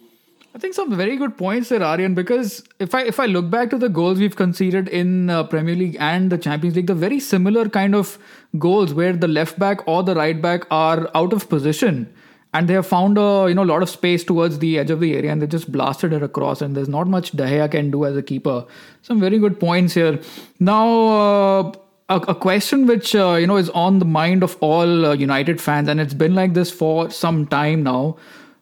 I 0.53 0.57
think 0.57 0.73
some 0.73 0.95
very 0.95 1.15
good 1.15 1.37
points 1.37 1.69
there, 1.69 1.81
Aryan. 1.81 2.13
Because 2.13 2.63
if 2.79 2.93
I 2.93 3.03
if 3.03 3.19
I 3.19 3.25
look 3.25 3.49
back 3.49 3.69
to 3.69 3.77
the 3.77 3.89
goals 3.89 4.19
we've 4.19 4.35
conceded 4.35 4.89
in 4.89 5.29
uh, 5.29 5.43
Premier 5.45 5.75
League 5.75 5.95
and 5.99 6.29
the 6.29 6.37
Champions 6.37 6.75
League, 6.75 6.87
the 6.87 6.95
very 6.95 7.19
similar 7.19 7.69
kind 7.69 7.95
of 7.95 8.17
goals 8.59 8.93
where 8.93 9.13
the 9.13 9.29
left 9.29 9.57
back 9.57 9.87
or 9.87 10.03
the 10.03 10.15
right 10.15 10.41
back 10.41 10.65
are 10.69 11.09
out 11.15 11.31
of 11.31 11.47
position 11.47 12.13
and 12.53 12.67
they 12.67 12.73
have 12.73 12.85
found 12.85 13.17
a 13.17 13.45
you 13.47 13.55
know 13.55 13.63
lot 13.63 13.81
of 13.81 13.89
space 13.89 14.23
towards 14.23 14.59
the 14.59 14.77
edge 14.77 14.89
of 14.91 14.99
the 14.99 15.15
area 15.15 15.31
and 15.31 15.41
they 15.41 15.47
just 15.47 15.71
blasted 15.71 16.11
it 16.11 16.21
across 16.21 16.61
and 16.61 16.75
there's 16.75 16.89
not 16.89 17.07
much 17.07 17.31
Gea 17.31 17.71
can 17.71 17.91
do 17.91 18.05
as 18.05 18.17
a 18.17 18.21
keeper. 18.21 18.65
Some 19.01 19.19
very 19.19 19.39
good 19.39 19.59
points 19.59 19.93
here. 19.93 20.19
Now. 20.59 21.07
Uh, 21.07 21.71
a, 22.09 22.15
a, 22.27 22.35
question 22.35 22.87
which 22.87 23.15
uh, 23.15 23.37
you 23.39 23.47
know 23.47 23.55
is 23.55 23.69
on 23.69 23.99
the 23.99 24.05
mind 24.05 24.43
of 24.43 24.57
all 24.59 25.05
uh, 25.05 25.13
United 25.13 25.61
fans, 25.61 25.87
and 25.87 26.01
it's 26.01 26.13
been 26.13 26.35
like 26.35 26.53
this 26.53 26.69
for 26.69 27.09
some 27.09 27.47
time 27.47 27.83
now. 27.83 28.17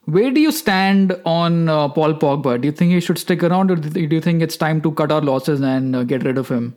Where 0.10 0.32
do 0.32 0.42
you 0.42 0.52
stand 0.52 1.16
on 1.24 1.70
uh, 1.70 1.88
Paul 1.90 2.16
Pogba? 2.16 2.60
Do 2.60 2.68
you 2.68 2.72
think 2.72 2.92
he 2.92 3.00
should 3.00 3.20
stick 3.20 3.44
around, 3.44 3.70
or 3.70 3.76
do 3.76 4.00
you 4.00 4.22
think 4.22 4.42
it's 4.42 4.58
time 4.58 4.82
to 4.82 4.92
cut 4.92 5.12
our 5.12 5.22
losses 5.22 5.62
and 5.62 5.96
uh, 5.96 6.04
get 6.04 6.24
rid 6.24 6.38
of 6.38 6.50
him? 6.50 6.76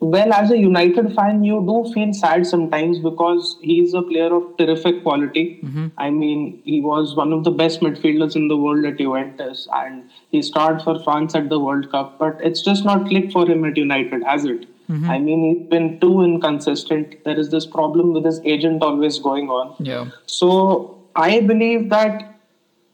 Well, 0.00 0.32
as 0.32 0.50
a 0.50 0.58
United 0.58 1.14
fan, 1.14 1.42
you 1.42 1.60
do 1.66 1.92
feel 1.92 2.14
sad 2.14 2.46
sometimes 2.46 2.98
because 2.98 3.58
he's 3.60 3.92
a 3.92 4.02
player 4.02 4.32
of 4.34 4.56
terrific 4.56 5.02
quality. 5.02 5.58
Mm-hmm. 5.62 5.86
I 5.98 6.10
mean, 6.10 6.62
he 6.64 6.80
was 6.80 7.14
one 7.16 7.32
of 7.32 7.44
the 7.44 7.50
best 7.50 7.80
midfielders 7.80 8.36
in 8.36 8.48
the 8.48 8.56
world 8.56 8.84
at 8.84 8.98
Juventus, 8.98 9.66
and 9.74 10.08
he 10.30 10.42
starred 10.42 10.80
for 10.82 11.02
France 11.02 11.34
at 11.34 11.48
the 11.48 11.58
World 11.58 11.90
Cup. 11.90 12.18
But 12.18 12.40
it's 12.42 12.62
just 12.62 12.84
not 12.84 13.06
clicked 13.08 13.32
for 13.32 13.46
him 13.46 13.64
at 13.64 13.76
United, 13.76 14.22
has 14.22 14.44
it? 14.44 14.66
Mm-hmm. 14.88 15.10
I 15.10 15.18
mean, 15.18 15.40
he's 15.44 15.68
been 15.68 15.98
too 16.00 16.22
inconsistent. 16.22 17.24
There 17.24 17.38
is 17.38 17.50
this 17.50 17.66
problem 17.66 18.12
with 18.12 18.24
his 18.24 18.40
agent 18.44 18.82
always 18.82 19.18
going 19.18 19.48
on. 19.48 19.74
Yeah. 19.80 20.10
So 20.26 21.02
I 21.16 21.40
believe 21.40 21.90
that 21.90 22.40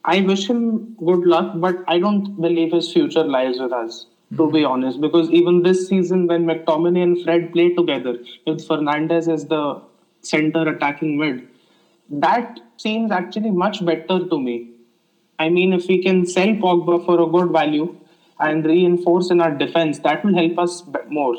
I 0.04 0.20
wish 0.22 0.48
him 0.48 0.94
good 0.94 1.26
luck, 1.26 1.52
but 1.56 1.76
I 1.86 1.98
don't 1.98 2.40
believe 2.40 2.72
his 2.72 2.92
future 2.92 3.24
lies 3.24 3.60
with 3.60 3.72
us, 3.72 4.06
mm-hmm. 4.32 4.36
to 4.36 4.50
be 4.50 4.64
honest. 4.64 5.00
Because 5.00 5.30
even 5.30 5.62
this 5.62 5.86
season, 5.88 6.26
when 6.26 6.46
McTominay 6.46 7.02
and 7.02 7.22
Fred 7.22 7.52
play 7.52 7.74
together, 7.74 8.18
with 8.46 8.66
Fernandes 8.66 9.32
as 9.32 9.46
the 9.46 9.82
center 10.22 10.68
attacking 10.68 11.18
mid, 11.18 11.46
that 12.10 12.58
seems 12.78 13.10
actually 13.10 13.50
much 13.50 13.84
better 13.84 14.26
to 14.26 14.40
me. 14.40 14.70
I 15.38 15.48
mean, 15.48 15.72
if 15.72 15.86
we 15.86 16.02
can 16.02 16.26
sell 16.26 16.48
Pogba 16.48 17.04
for 17.04 17.20
a 17.20 17.26
good 17.26 17.52
value 17.52 17.96
and 18.38 18.64
reinforce 18.64 19.30
in 19.30 19.40
our 19.40 19.50
defense, 19.50 19.98
that 20.00 20.24
will 20.24 20.34
help 20.34 20.58
us 20.58 20.82
more. 21.08 21.36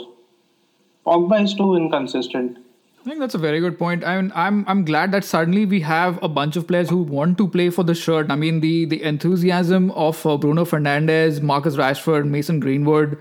Pogba 1.05 1.43
is 1.43 1.53
too 1.53 1.75
inconsistent. 1.75 2.57
I 3.05 3.09
think 3.09 3.19
that's 3.19 3.35
a 3.35 3.37
very 3.37 3.59
good 3.59 3.77
point. 3.77 4.05
I 4.05 4.21
mean, 4.21 4.31
I'm 4.33 4.63
I'm 4.65 4.85
glad 4.85 5.11
that 5.11 5.25
suddenly 5.25 5.65
we 5.65 5.81
have 5.81 6.19
a 6.23 6.29
bunch 6.29 6.55
of 6.55 6.65
players 6.67 6.89
who 6.89 7.03
want 7.03 7.37
to 7.39 7.47
play 7.49 7.69
for 7.69 7.83
the 7.83 7.93
shirt. 7.93 8.31
I 8.31 8.35
mean, 8.35 8.61
the 8.61 8.85
the 8.85 9.03
enthusiasm 9.03 9.91
of 9.91 10.25
uh, 10.25 10.37
Bruno 10.37 10.63
Fernandes, 10.63 11.41
Marcus 11.41 11.75
Rashford, 11.75 12.25
Mason 12.25 12.61
Greenwood, 12.61 13.17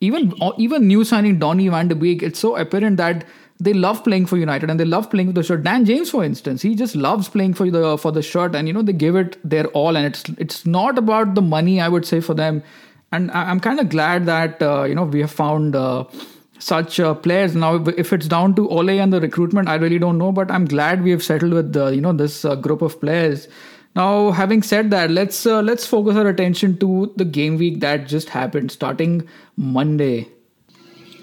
even 0.00 0.32
even 0.56 0.86
new 0.86 1.02
signing 1.02 1.40
Donny 1.40 1.66
Van 1.66 1.88
de 1.88 1.96
Beek. 1.96 2.22
It's 2.22 2.38
so 2.38 2.54
apparent 2.56 2.96
that 2.98 3.24
they 3.58 3.72
love 3.72 4.04
playing 4.04 4.26
for 4.26 4.36
United 4.36 4.70
and 4.70 4.78
they 4.78 4.84
love 4.84 5.10
playing 5.10 5.28
for 5.28 5.32
the 5.32 5.42
shirt. 5.42 5.64
Dan 5.64 5.84
James, 5.84 6.10
for 6.10 6.22
instance, 6.22 6.62
he 6.62 6.76
just 6.76 6.94
loves 6.94 7.28
playing 7.28 7.54
for 7.54 7.68
the 7.68 7.98
for 7.98 8.12
the 8.12 8.22
shirt, 8.22 8.54
and 8.54 8.68
you 8.68 8.74
know 8.74 8.82
they 8.82 8.92
give 8.92 9.16
it 9.16 9.36
their 9.42 9.66
all. 9.82 9.96
And 9.96 10.06
it's 10.06 10.22
it's 10.38 10.64
not 10.64 10.96
about 10.96 11.34
the 11.34 11.42
money, 11.42 11.80
I 11.80 11.88
would 11.88 12.06
say, 12.06 12.20
for 12.20 12.34
them. 12.34 12.62
And 13.10 13.32
I, 13.32 13.50
am 13.50 13.58
kind 13.58 13.80
of 13.80 13.88
glad 13.88 14.26
that 14.26 14.62
uh, 14.62 14.84
you 14.84 14.94
know 14.94 15.02
we 15.16 15.22
have 15.22 15.32
found. 15.32 15.74
Uh, 15.74 16.04
such 16.64 16.98
uh, 16.98 17.12
players. 17.14 17.54
Now, 17.54 17.74
if 18.02 18.12
it's 18.12 18.26
down 18.26 18.54
to 18.56 18.68
Ole 18.70 18.98
and 19.04 19.12
the 19.12 19.20
recruitment, 19.20 19.68
I 19.68 19.74
really 19.74 19.98
don't 19.98 20.18
know. 20.18 20.32
But 20.32 20.50
I'm 20.50 20.64
glad 20.64 21.04
we 21.04 21.10
have 21.10 21.22
settled 21.22 21.52
with 21.52 21.76
uh, 21.76 21.88
you 21.88 22.00
know 22.00 22.12
this 22.12 22.44
uh, 22.44 22.54
group 22.54 22.82
of 22.82 23.00
players. 23.00 23.48
Now, 23.96 24.30
having 24.32 24.62
said 24.62 24.90
that, 24.90 25.10
let's 25.10 25.46
uh, 25.46 25.60
let's 25.62 25.86
focus 25.86 26.16
our 26.16 26.28
attention 26.28 26.78
to 26.78 27.12
the 27.16 27.24
game 27.24 27.58
week 27.58 27.80
that 27.80 28.08
just 28.14 28.30
happened, 28.30 28.72
starting 28.72 29.28
Monday. 29.56 30.28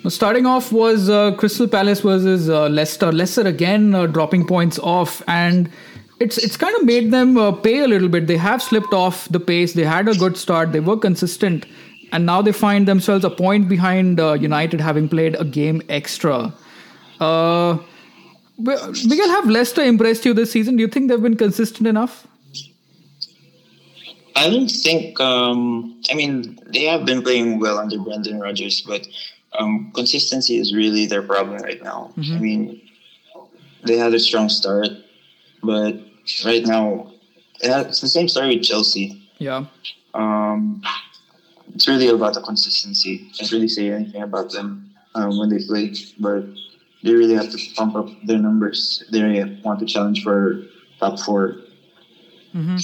Starting 0.08 0.48
off 0.52 0.72
was 0.72 1.10
uh, 1.10 1.32
Crystal 1.42 1.68
Palace 1.68 2.00
versus 2.02 2.50
uh, 2.50 2.68
Leicester. 2.70 3.12
Leicester 3.12 3.48
again 3.56 3.92
dropping 4.12 4.48
points 4.48 4.80
off, 4.80 5.22
and 5.28 5.70
it's 6.20 6.38
it's 6.38 6.58
kind 6.66 6.76
of 6.76 6.86
made 6.86 7.12
them 7.12 7.38
pay 7.68 7.80
a 7.80 7.88
little 7.88 8.10
bit. 8.10 8.28
They 8.28 8.38
have 8.38 8.62
slipped 8.62 8.94
off 8.94 9.28
the 9.30 9.40
pace. 9.40 9.74
They 9.74 9.90
had 9.92 10.08
a 10.08 10.16
good 10.26 10.38
start. 10.38 10.72
They 10.72 10.80
were 10.92 10.98
consistent 10.98 11.66
and 12.12 12.26
now 12.26 12.42
they 12.42 12.52
find 12.52 12.88
themselves 12.88 13.24
a 13.24 13.30
point 13.30 13.70
behind 13.70 14.20
uh, 14.20 14.34
United, 14.34 14.82
having 14.82 15.08
played 15.08 15.36
a 15.40 15.46
game 15.46 15.82
extra. 15.90 16.54
Uh, 17.20 17.78
Miguel, 18.58 19.30
have 19.30 19.50
Leicester 19.50 19.82
impressed 19.82 20.26
you 20.26 20.34
this 20.34 20.52
season? 20.52 20.76
Do 20.76 20.82
you 20.82 20.88
think 20.88 21.10
they've 21.10 21.22
been 21.22 21.38
consistent 21.38 21.88
enough? 21.88 22.28
I 24.36 24.50
don't 24.50 24.70
think. 24.70 25.20
Um, 25.20 26.02
I 26.10 26.16
mean, 26.16 26.60
they 26.68 26.86
have 26.86 27.06
been 27.06 27.22
playing 27.22 27.60
well 27.60 27.78
under 27.78 28.00
Brendan 28.00 28.40
Rodgers, 28.40 28.82
but 28.82 29.08
um, 29.58 29.92
consistency 29.94 30.58
is 30.58 30.74
really 30.74 31.06
their 31.06 31.22
problem 31.22 31.62
right 31.62 31.82
now. 31.84 32.14
Mm-hmm. 32.18 32.36
I 32.36 32.40
mean, 32.40 32.82
they 33.84 33.98
had 33.98 34.14
a 34.14 34.20
strong 34.20 34.50
start, 34.50 34.90
but 35.64 35.96
right 36.46 36.66
now 36.66 37.12
it's 37.62 38.02
the 38.02 38.08
same 38.08 38.28
story 38.28 38.56
with 38.56 38.64
Chelsea. 38.64 39.22
Yeah. 39.38 39.66
Um, 40.14 40.82
it's 41.74 41.88
really 41.88 42.08
about 42.08 42.34
the 42.34 42.42
consistency. 42.42 43.30
Can't 43.38 43.52
really 43.52 43.68
say 43.68 43.92
anything 43.92 44.22
about 44.22 44.52
them 44.52 44.94
um, 45.16 45.38
when 45.38 45.50
they 45.50 45.64
play, 45.64 45.94
but 46.20 46.44
they 47.04 47.14
really 47.14 47.36
have 47.36 47.52
to 47.52 47.58
pump 47.76 47.96
up 47.96 48.08
their 48.24 48.40
numbers. 48.40 49.04
They 49.12 49.22
want 49.64 49.80
to 49.80 49.86
challenge 49.86 50.24
for 50.24 50.64
top 51.00 51.20
4 51.20 51.56
mm-hmm. 52.56 52.78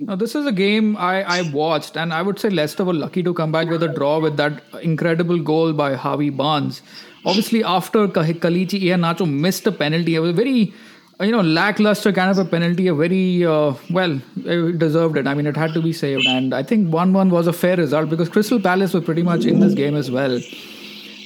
Now, 0.00 0.14
this 0.14 0.36
is 0.36 0.46
a 0.46 0.52
game 0.52 0.96
I, 0.96 1.22
I 1.22 1.42
watched, 1.50 1.96
and 1.96 2.14
I 2.14 2.22
would 2.22 2.38
say 2.38 2.50
Leicester 2.50 2.84
were 2.84 2.94
lucky 2.94 3.20
to 3.24 3.34
come 3.34 3.50
back 3.50 3.68
with 3.68 3.82
a 3.82 3.88
draw 3.88 4.20
with 4.20 4.36
that 4.36 4.62
incredible 4.80 5.40
goal 5.40 5.72
by 5.72 5.94
Harvey 5.94 6.30
Barnes. 6.30 6.82
Obviously, 7.24 7.64
after 7.64 8.06
Kelechi 8.06 8.80
Iheanacho 8.80 9.28
missed 9.28 9.66
a 9.66 9.72
penalty, 9.72 10.14
it 10.14 10.20
was 10.20 10.30
a 10.30 10.34
very 10.34 10.72
you 11.20 11.32
know, 11.32 11.40
lackluster 11.40 12.12
kind 12.12 12.30
of 12.30 12.38
a 12.38 12.44
penalty, 12.44 12.86
a 12.86 12.94
very, 12.94 13.44
uh, 13.44 13.74
well, 13.90 14.20
it 14.36 14.78
deserved 14.78 15.16
it. 15.16 15.26
I 15.26 15.34
mean, 15.34 15.46
it 15.46 15.56
had 15.56 15.74
to 15.74 15.82
be 15.82 15.92
saved. 15.92 16.26
And 16.26 16.54
I 16.54 16.62
think 16.62 16.92
1 16.92 17.12
1 17.12 17.30
was 17.30 17.46
a 17.46 17.52
fair 17.52 17.76
result 17.76 18.08
because 18.08 18.28
Crystal 18.28 18.60
Palace 18.60 18.94
were 18.94 19.00
pretty 19.00 19.22
much 19.22 19.44
in 19.44 19.58
this 19.60 19.74
game 19.74 19.96
as 19.96 20.10
well. 20.10 20.40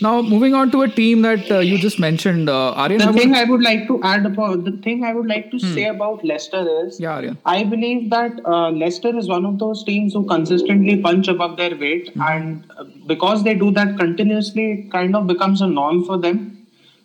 Now, 0.00 0.20
moving 0.20 0.52
on 0.52 0.70
to 0.72 0.82
a 0.82 0.88
team 0.88 1.22
that 1.22 1.48
uh, 1.48 1.58
you 1.60 1.78
just 1.78 2.00
mentioned, 2.00 2.48
uh, 2.48 2.72
Aryan. 2.72 2.98
The 2.98 3.12
thing 3.12 3.34
I 3.36 3.44
would 3.44 3.62
like 3.62 3.86
to 3.86 4.02
add 4.02 4.26
about 4.26 4.64
the 4.64 4.72
thing 4.72 5.04
I 5.04 5.14
would 5.14 5.28
like 5.28 5.50
to 5.52 5.58
hmm. 5.58 5.74
say 5.74 5.84
about 5.84 6.24
Leicester 6.24 6.66
is, 6.84 6.98
yeah, 6.98 7.12
Aryan. 7.12 7.38
I 7.44 7.62
believe 7.62 8.10
that 8.10 8.40
uh, 8.44 8.70
Leicester 8.70 9.16
is 9.16 9.28
one 9.28 9.44
of 9.44 9.60
those 9.60 9.84
teams 9.84 10.14
who 10.14 10.26
consistently 10.26 11.00
punch 11.00 11.28
above 11.28 11.56
their 11.56 11.76
weight, 11.76 12.12
hmm. 12.14 12.20
and 12.22 12.66
uh, 12.76 12.84
because 13.06 13.44
they 13.44 13.54
do 13.54 13.70
that 13.72 13.96
continuously, 13.96 14.72
it 14.72 14.90
kind 14.90 15.14
of 15.14 15.28
becomes 15.28 15.60
a 15.60 15.68
norm 15.68 16.04
for 16.04 16.18
them. 16.18 16.61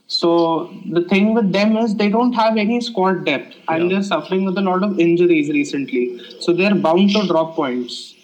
So 0.07 0.73
the 0.89 1.01
thing 1.03 1.33
with 1.33 1.51
them 1.51 1.75
is 1.77 1.95
they 1.95 2.09
don't 2.09 2.33
have 2.33 2.55
any 2.57 2.79
squad 2.79 3.25
depth, 3.25 3.55
and 3.67 3.83
yeah. 3.83 3.95
they're 3.95 4.03
suffering 4.03 4.45
with 4.45 4.57
a 4.57 4.61
lot 4.61 4.83
of 4.83 4.99
injuries 4.99 5.49
recently. 5.49 6.21
So 6.39 6.53
they're 6.53 6.75
bound 6.75 7.09
to 7.11 7.27
drop 7.27 7.55
points. 7.55 8.15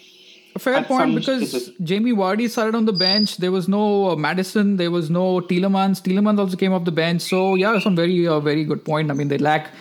A 0.56 0.58
fair 0.58 0.82
point 0.84 1.14
because 1.14 1.72
Jamie 1.82 2.12
Vardy 2.12 2.48
started 2.48 2.76
on 2.76 2.84
the 2.84 2.92
bench. 2.92 3.36
There 3.38 3.50
was 3.52 3.68
no 3.68 4.10
uh, 4.10 4.16
Maddison. 4.16 4.76
There 4.76 4.90
was 4.90 5.10
no 5.10 5.40
Tielemans. 5.40 6.00
Tielemans 6.00 6.38
also 6.38 6.56
came 6.56 6.72
off 6.72 6.84
the 6.84 6.92
bench. 6.92 7.22
So 7.22 7.56
yeah, 7.56 7.78
some 7.80 7.96
very 7.96 8.26
uh, 8.26 8.40
very 8.40 8.64
good 8.64 8.84
point. 8.84 9.10
I 9.10 9.14
mean, 9.14 9.28
they 9.28 9.38
lack 9.38 9.72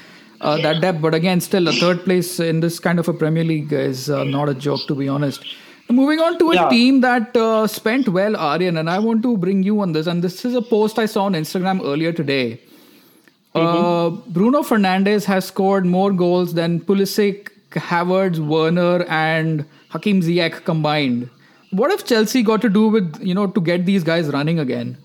uh, 0.41 0.57
that 0.57 0.81
depth, 0.81 0.99
but 0.99 1.13
again, 1.13 1.39
still 1.39 1.67
a 1.67 1.73
third 1.73 2.03
place 2.03 2.39
in 2.39 2.59
this 2.59 2.79
kind 2.79 2.99
of 2.99 3.07
a 3.07 3.13
Premier 3.13 3.43
League 3.43 3.71
is 3.71 4.09
uh, 4.09 4.23
not 4.23 4.49
a 4.49 4.53
joke 4.53 4.81
to 4.87 4.95
be 4.95 5.07
honest. 5.07 5.45
Moving 5.93 6.19
on 6.19 6.37
to 6.39 6.51
a 6.51 6.55
yeah. 6.55 6.69
team 6.69 7.01
that 7.01 7.37
uh, 7.37 7.67
spent 7.67 8.09
well, 8.09 8.35
Aryan, 8.35 8.77
and 8.77 8.89
I 8.89 8.99
want 8.99 9.21
to 9.23 9.37
bring 9.37 9.63
you 9.63 9.79
on 9.81 9.91
this. 9.91 10.07
And 10.07 10.23
this 10.23 10.43
is 10.45 10.55
a 10.55 10.61
post 10.61 10.97
I 10.97 11.05
saw 11.05 11.25
on 11.25 11.33
Instagram 11.33 11.81
earlier 11.83 12.11
today. 12.11 12.59
Uh, 13.53 13.59
mm-hmm. 13.59 14.31
Bruno 14.31 14.63
Fernandes 14.63 15.25
has 15.25 15.45
scored 15.45 15.85
more 15.85 16.11
goals 16.11 16.55
than 16.55 16.79
Pulisic, 16.79 17.49
Havertz, 17.71 18.39
Werner, 18.39 19.03
and 19.03 19.65
Hakim 19.89 20.21
Ziyech 20.21 20.65
combined. 20.65 21.29
What 21.69 21.91
have 21.91 22.05
Chelsea 22.05 22.41
got 22.41 22.61
to 22.61 22.69
do 22.69 22.87
with 22.87 23.21
you 23.21 23.33
know 23.33 23.47
to 23.47 23.61
get 23.61 23.85
these 23.85 24.03
guys 24.03 24.29
running 24.29 24.59
again? 24.59 24.97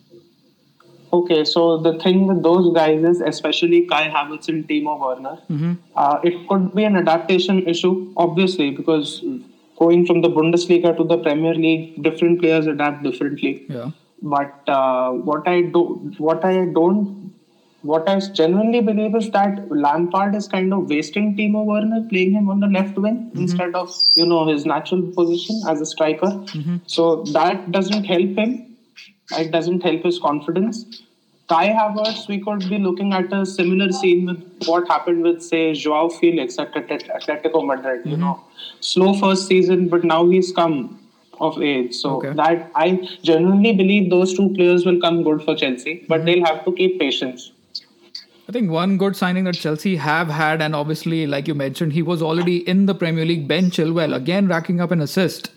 Okay, 1.12 1.44
so 1.44 1.78
the 1.78 1.98
thing 2.00 2.26
with 2.26 2.42
those 2.42 2.72
guys 2.74 3.02
is, 3.02 3.20
especially 3.20 3.86
Kai 3.86 4.08
Havertz 4.08 4.48
and 4.48 4.68
Timo 4.68 4.98
Werner, 5.00 5.38
mm-hmm. 5.50 5.72
uh, 5.96 6.20
it 6.22 6.46
could 6.48 6.74
be 6.74 6.84
an 6.84 6.96
adaptation 6.96 7.66
issue, 7.66 8.12
obviously, 8.16 8.70
because 8.70 9.24
going 9.78 10.06
from 10.06 10.20
the 10.22 10.28
Bundesliga 10.28 10.96
to 10.96 11.04
the 11.04 11.18
Premier 11.18 11.54
League, 11.54 12.02
different 12.02 12.40
players 12.40 12.66
adapt 12.66 13.02
differently. 13.02 13.66
Yeah. 13.68 13.90
But 14.20 14.68
uh, 14.68 15.12
what 15.12 15.46
I 15.46 15.62
do, 15.62 16.12
what 16.18 16.44
I 16.44 16.66
don't 16.66 17.28
what 17.82 18.08
I 18.08 18.18
genuinely 18.18 18.80
believe 18.80 19.14
is 19.14 19.30
that 19.30 19.70
Lampard 19.70 20.34
is 20.34 20.48
kind 20.48 20.72
of 20.74 20.88
wasting 20.90 21.36
Timo 21.36 21.64
Werner, 21.64 22.06
playing 22.08 22.32
him 22.32 22.50
on 22.50 22.58
the 22.58 22.66
left 22.66 22.98
wing 22.98 23.30
mm-hmm. 23.30 23.38
instead 23.38 23.74
of 23.74 23.94
you 24.16 24.26
know 24.26 24.46
his 24.48 24.66
natural 24.66 25.02
position 25.02 25.60
as 25.68 25.80
a 25.80 25.86
striker. 25.86 26.26
Mm-hmm. 26.26 26.78
So 26.86 27.22
that 27.32 27.70
doesn't 27.70 28.04
help 28.04 28.36
him. 28.36 28.76
It 29.32 29.52
doesn't 29.52 29.82
help 29.82 30.02
his 30.02 30.18
confidence. 30.18 31.02
Kai 31.48 31.68
Havertz, 31.68 32.28
we 32.28 32.40
could 32.40 32.68
be 32.68 32.78
looking 32.78 33.14
at 33.14 33.32
a 33.32 33.46
similar 33.46 33.90
scene 33.90 34.26
with 34.26 34.66
what 34.66 34.86
happened 34.86 35.22
with, 35.22 35.42
say, 35.42 35.72
Joao 35.72 36.10
Felix 36.10 36.58
at 36.58 36.74
Atletico 36.74 37.66
Madrid. 37.66 38.00
Mm-hmm. 38.00 38.10
You 38.10 38.16
know, 38.18 38.44
slow 38.80 39.14
first 39.14 39.46
season, 39.46 39.88
but 39.88 40.04
now 40.04 40.28
he's 40.28 40.52
come 40.52 41.00
of 41.40 41.60
age. 41.62 41.94
So 41.94 42.16
okay. 42.16 42.32
that 42.34 42.70
I 42.74 43.08
genuinely 43.22 43.72
believe 43.72 44.10
those 44.10 44.34
two 44.34 44.52
players 44.54 44.84
will 44.84 45.00
come 45.00 45.22
good 45.22 45.42
for 45.42 45.54
Chelsea, 45.54 46.04
but 46.08 46.18
mm-hmm. 46.18 46.26
they'll 46.26 46.44
have 46.44 46.64
to 46.64 46.72
keep 46.72 46.98
patience. 47.00 47.52
I 48.48 48.52
think 48.52 48.70
one 48.70 48.96
good 48.96 49.14
signing 49.14 49.44
that 49.44 49.56
Chelsea 49.56 49.96
have 49.96 50.28
had, 50.28 50.62
and 50.62 50.74
obviously, 50.74 51.26
like 51.26 51.46
you 51.46 51.54
mentioned, 51.54 51.92
he 51.92 52.02
was 52.02 52.22
already 52.22 52.66
in 52.66 52.86
the 52.86 52.94
Premier 52.94 53.26
League. 53.26 53.46
Ben 53.46 53.70
Chilwell 53.70 54.14
again 54.14 54.48
racking 54.48 54.80
up 54.80 54.90
an 54.90 55.02
assist, 55.02 55.50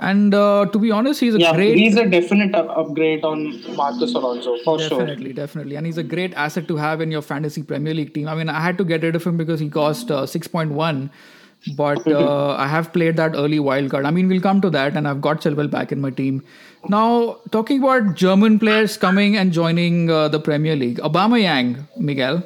and 0.00 0.34
uh, 0.34 0.66
to 0.72 0.78
be 0.78 0.90
honest, 0.90 1.20
he's 1.20 1.34
a 1.34 1.40
yeah, 1.40 1.54
great. 1.54 1.76
He's 1.76 1.96
a 1.96 2.06
definite 2.06 2.54
upgrade 2.54 3.24
on 3.24 3.62
Marcos 3.76 4.14
Alonso 4.14 4.56
for 4.64 4.78
definitely, 4.78 4.88
sure. 4.88 4.98
Definitely, 4.98 5.32
definitely, 5.32 5.76
and 5.76 5.86
he's 5.86 5.98
a 5.98 6.02
great 6.02 6.34
asset 6.34 6.66
to 6.68 6.76
have 6.76 7.00
in 7.00 7.10
your 7.10 7.22
fantasy 7.22 7.62
Premier 7.62 7.94
League 7.94 8.14
team. 8.14 8.28
I 8.28 8.34
mean, 8.34 8.48
I 8.48 8.60
had 8.60 8.78
to 8.78 8.84
get 8.84 9.02
rid 9.02 9.14
of 9.14 9.24
him 9.24 9.36
because 9.36 9.60
he 9.60 9.68
cost 9.68 10.10
uh, 10.10 10.26
six 10.26 10.48
point 10.48 10.72
one 10.72 11.10
but 11.76 12.06
uh, 12.06 12.54
I 12.56 12.66
have 12.66 12.92
played 12.92 13.16
that 13.16 13.34
early 13.34 13.58
wildcard. 13.58 14.06
I 14.06 14.10
mean, 14.10 14.28
we'll 14.28 14.40
come 14.40 14.60
to 14.62 14.70
that, 14.70 14.96
and 14.96 15.06
I've 15.06 15.20
got 15.20 15.40
Chilwell 15.40 15.70
back 15.70 15.92
in 15.92 16.00
my 16.00 16.10
team. 16.10 16.42
Now, 16.88 17.38
talking 17.50 17.82
about 17.82 18.14
German 18.14 18.58
players 18.58 18.96
coming 18.96 19.36
and 19.36 19.52
joining 19.52 20.10
uh, 20.10 20.28
the 20.28 20.40
Premier 20.40 20.76
League, 20.76 20.98
Aubameyang 20.98 21.86
Miguel, 21.96 22.42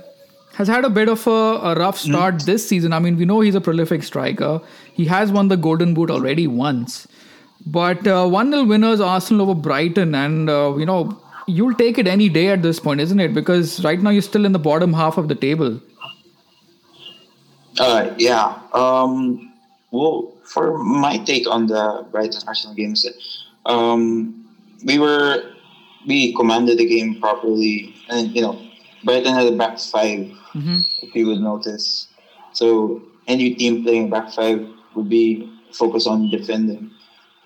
has 0.54 0.68
had 0.68 0.84
a 0.84 0.90
bit 0.90 1.08
of 1.08 1.26
a, 1.26 1.30
a 1.30 1.74
rough 1.74 2.00
hmm. 2.00 2.10
start 2.10 2.34
mm. 2.36 2.44
this 2.44 2.68
season. 2.68 2.92
I 2.92 3.00
mean, 3.00 3.16
we 3.16 3.24
know 3.24 3.40
he's 3.40 3.56
a 3.56 3.60
prolific 3.60 4.04
striker. 4.04 4.60
He 4.92 5.04
has 5.06 5.32
won 5.32 5.48
the 5.48 5.56
Golden 5.56 5.94
Boot 5.94 6.10
already 6.10 6.46
once. 6.46 7.08
But 7.66 8.06
uh, 8.06 8.26
1 8.26 8.50
0 8.50 8.64
winners 8.64 9.00
Arsenal 9.00 9.50
over 9.50 9.60
Brighton, 9.60 10.14
and 10.14 10.50
uh, 10.50 10.74
you 10.76 10.86
know, 10.86 11.20
you'll 11.46 11.74
take 11.74 11.98
it 11.98 12.06
any 12.06 12.28
day 12.28 12.48
at 12.48 12.62
this 12.62 12.78
point, 12.78 13.00
isn't 13.00 13.20
it? 13.20 13.34
Because 13.34 13.82
right 13.84 14.00
now 14.00 14.10
you're 14.10 14.22
still 14.22 14.44
in 14.44 14.52
the 14.52 14.58
bottom 14.58 14.92
half 14.92 15.16
of 15.16 15.28
the 15.28 15.34
table. 15.34 15.80
Uh, 17.78 18.14
yeah. 18.18 18.58
Um, 18.72 19.52
well, 19.90 20.32
for 20.44 20.78
my 20.78 21.18
take 21.18 21.48
on 21.48 21.66
the 21.66 22.06
Brighton 22.12 22.42
Arsenal 22.46 22.74
game 22.76 22.92
is 22.92 23.46
um, 23.66 24.44
we 24.84 24.98
were 24.98 25.42
we 26.06 26.34
commanded 26.34 26.78
the 26.78 26.86
game 26.86 27.18
properly, 27.20 27.94
and 28.10 28.34
you 28.36 28.42
know 28.42 28.60
Brighton 29.04 29.32
had 29.32 29.46
a 29.46 29.56
back 29.56 29.78
5 29.78 30.18
mm-hmm. 30.18 30.78
if 31.02 31.14
you 31.14 31.26
would 31.28 31.40
notice. 31.40 32.08
So 32.52 33.02
any 33.26 33.54
team 33.54 33.82
playing 33.82 34.10
back 34.10 34.32
five 34.32 34.66
would 34.94 35.08
be 35.08 35.50
focused 35.72 36.06
on 36.06 36.30
defending. 36.30 36.90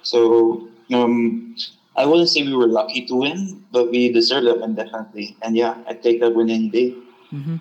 So 0.02 0.68
um, 0.92 1.56
I 1.96 2.06
wouldn't 2.06 2.28
say 2.28 2.42
we 2.42 2.54
were 2.54 2.66
lucky 2.66 3.06
to 3.06 3.14
win, 3.14 3.64
but 3.72 3.90
we 3.90 4.12
deserved 4.12 4.46
that 4.46 4.60
win 4.60 4.74
definitely. 4.74 5.36
And 5.42 5.56
yeah, 5.56 5.76
I 5.86 5.94
take 5.94 6.20
that 6.20 6.34
win 6.34 6.50
any 6.50 6.68
day. 6.68 6.94
Mm-hmm. 7.32 7.56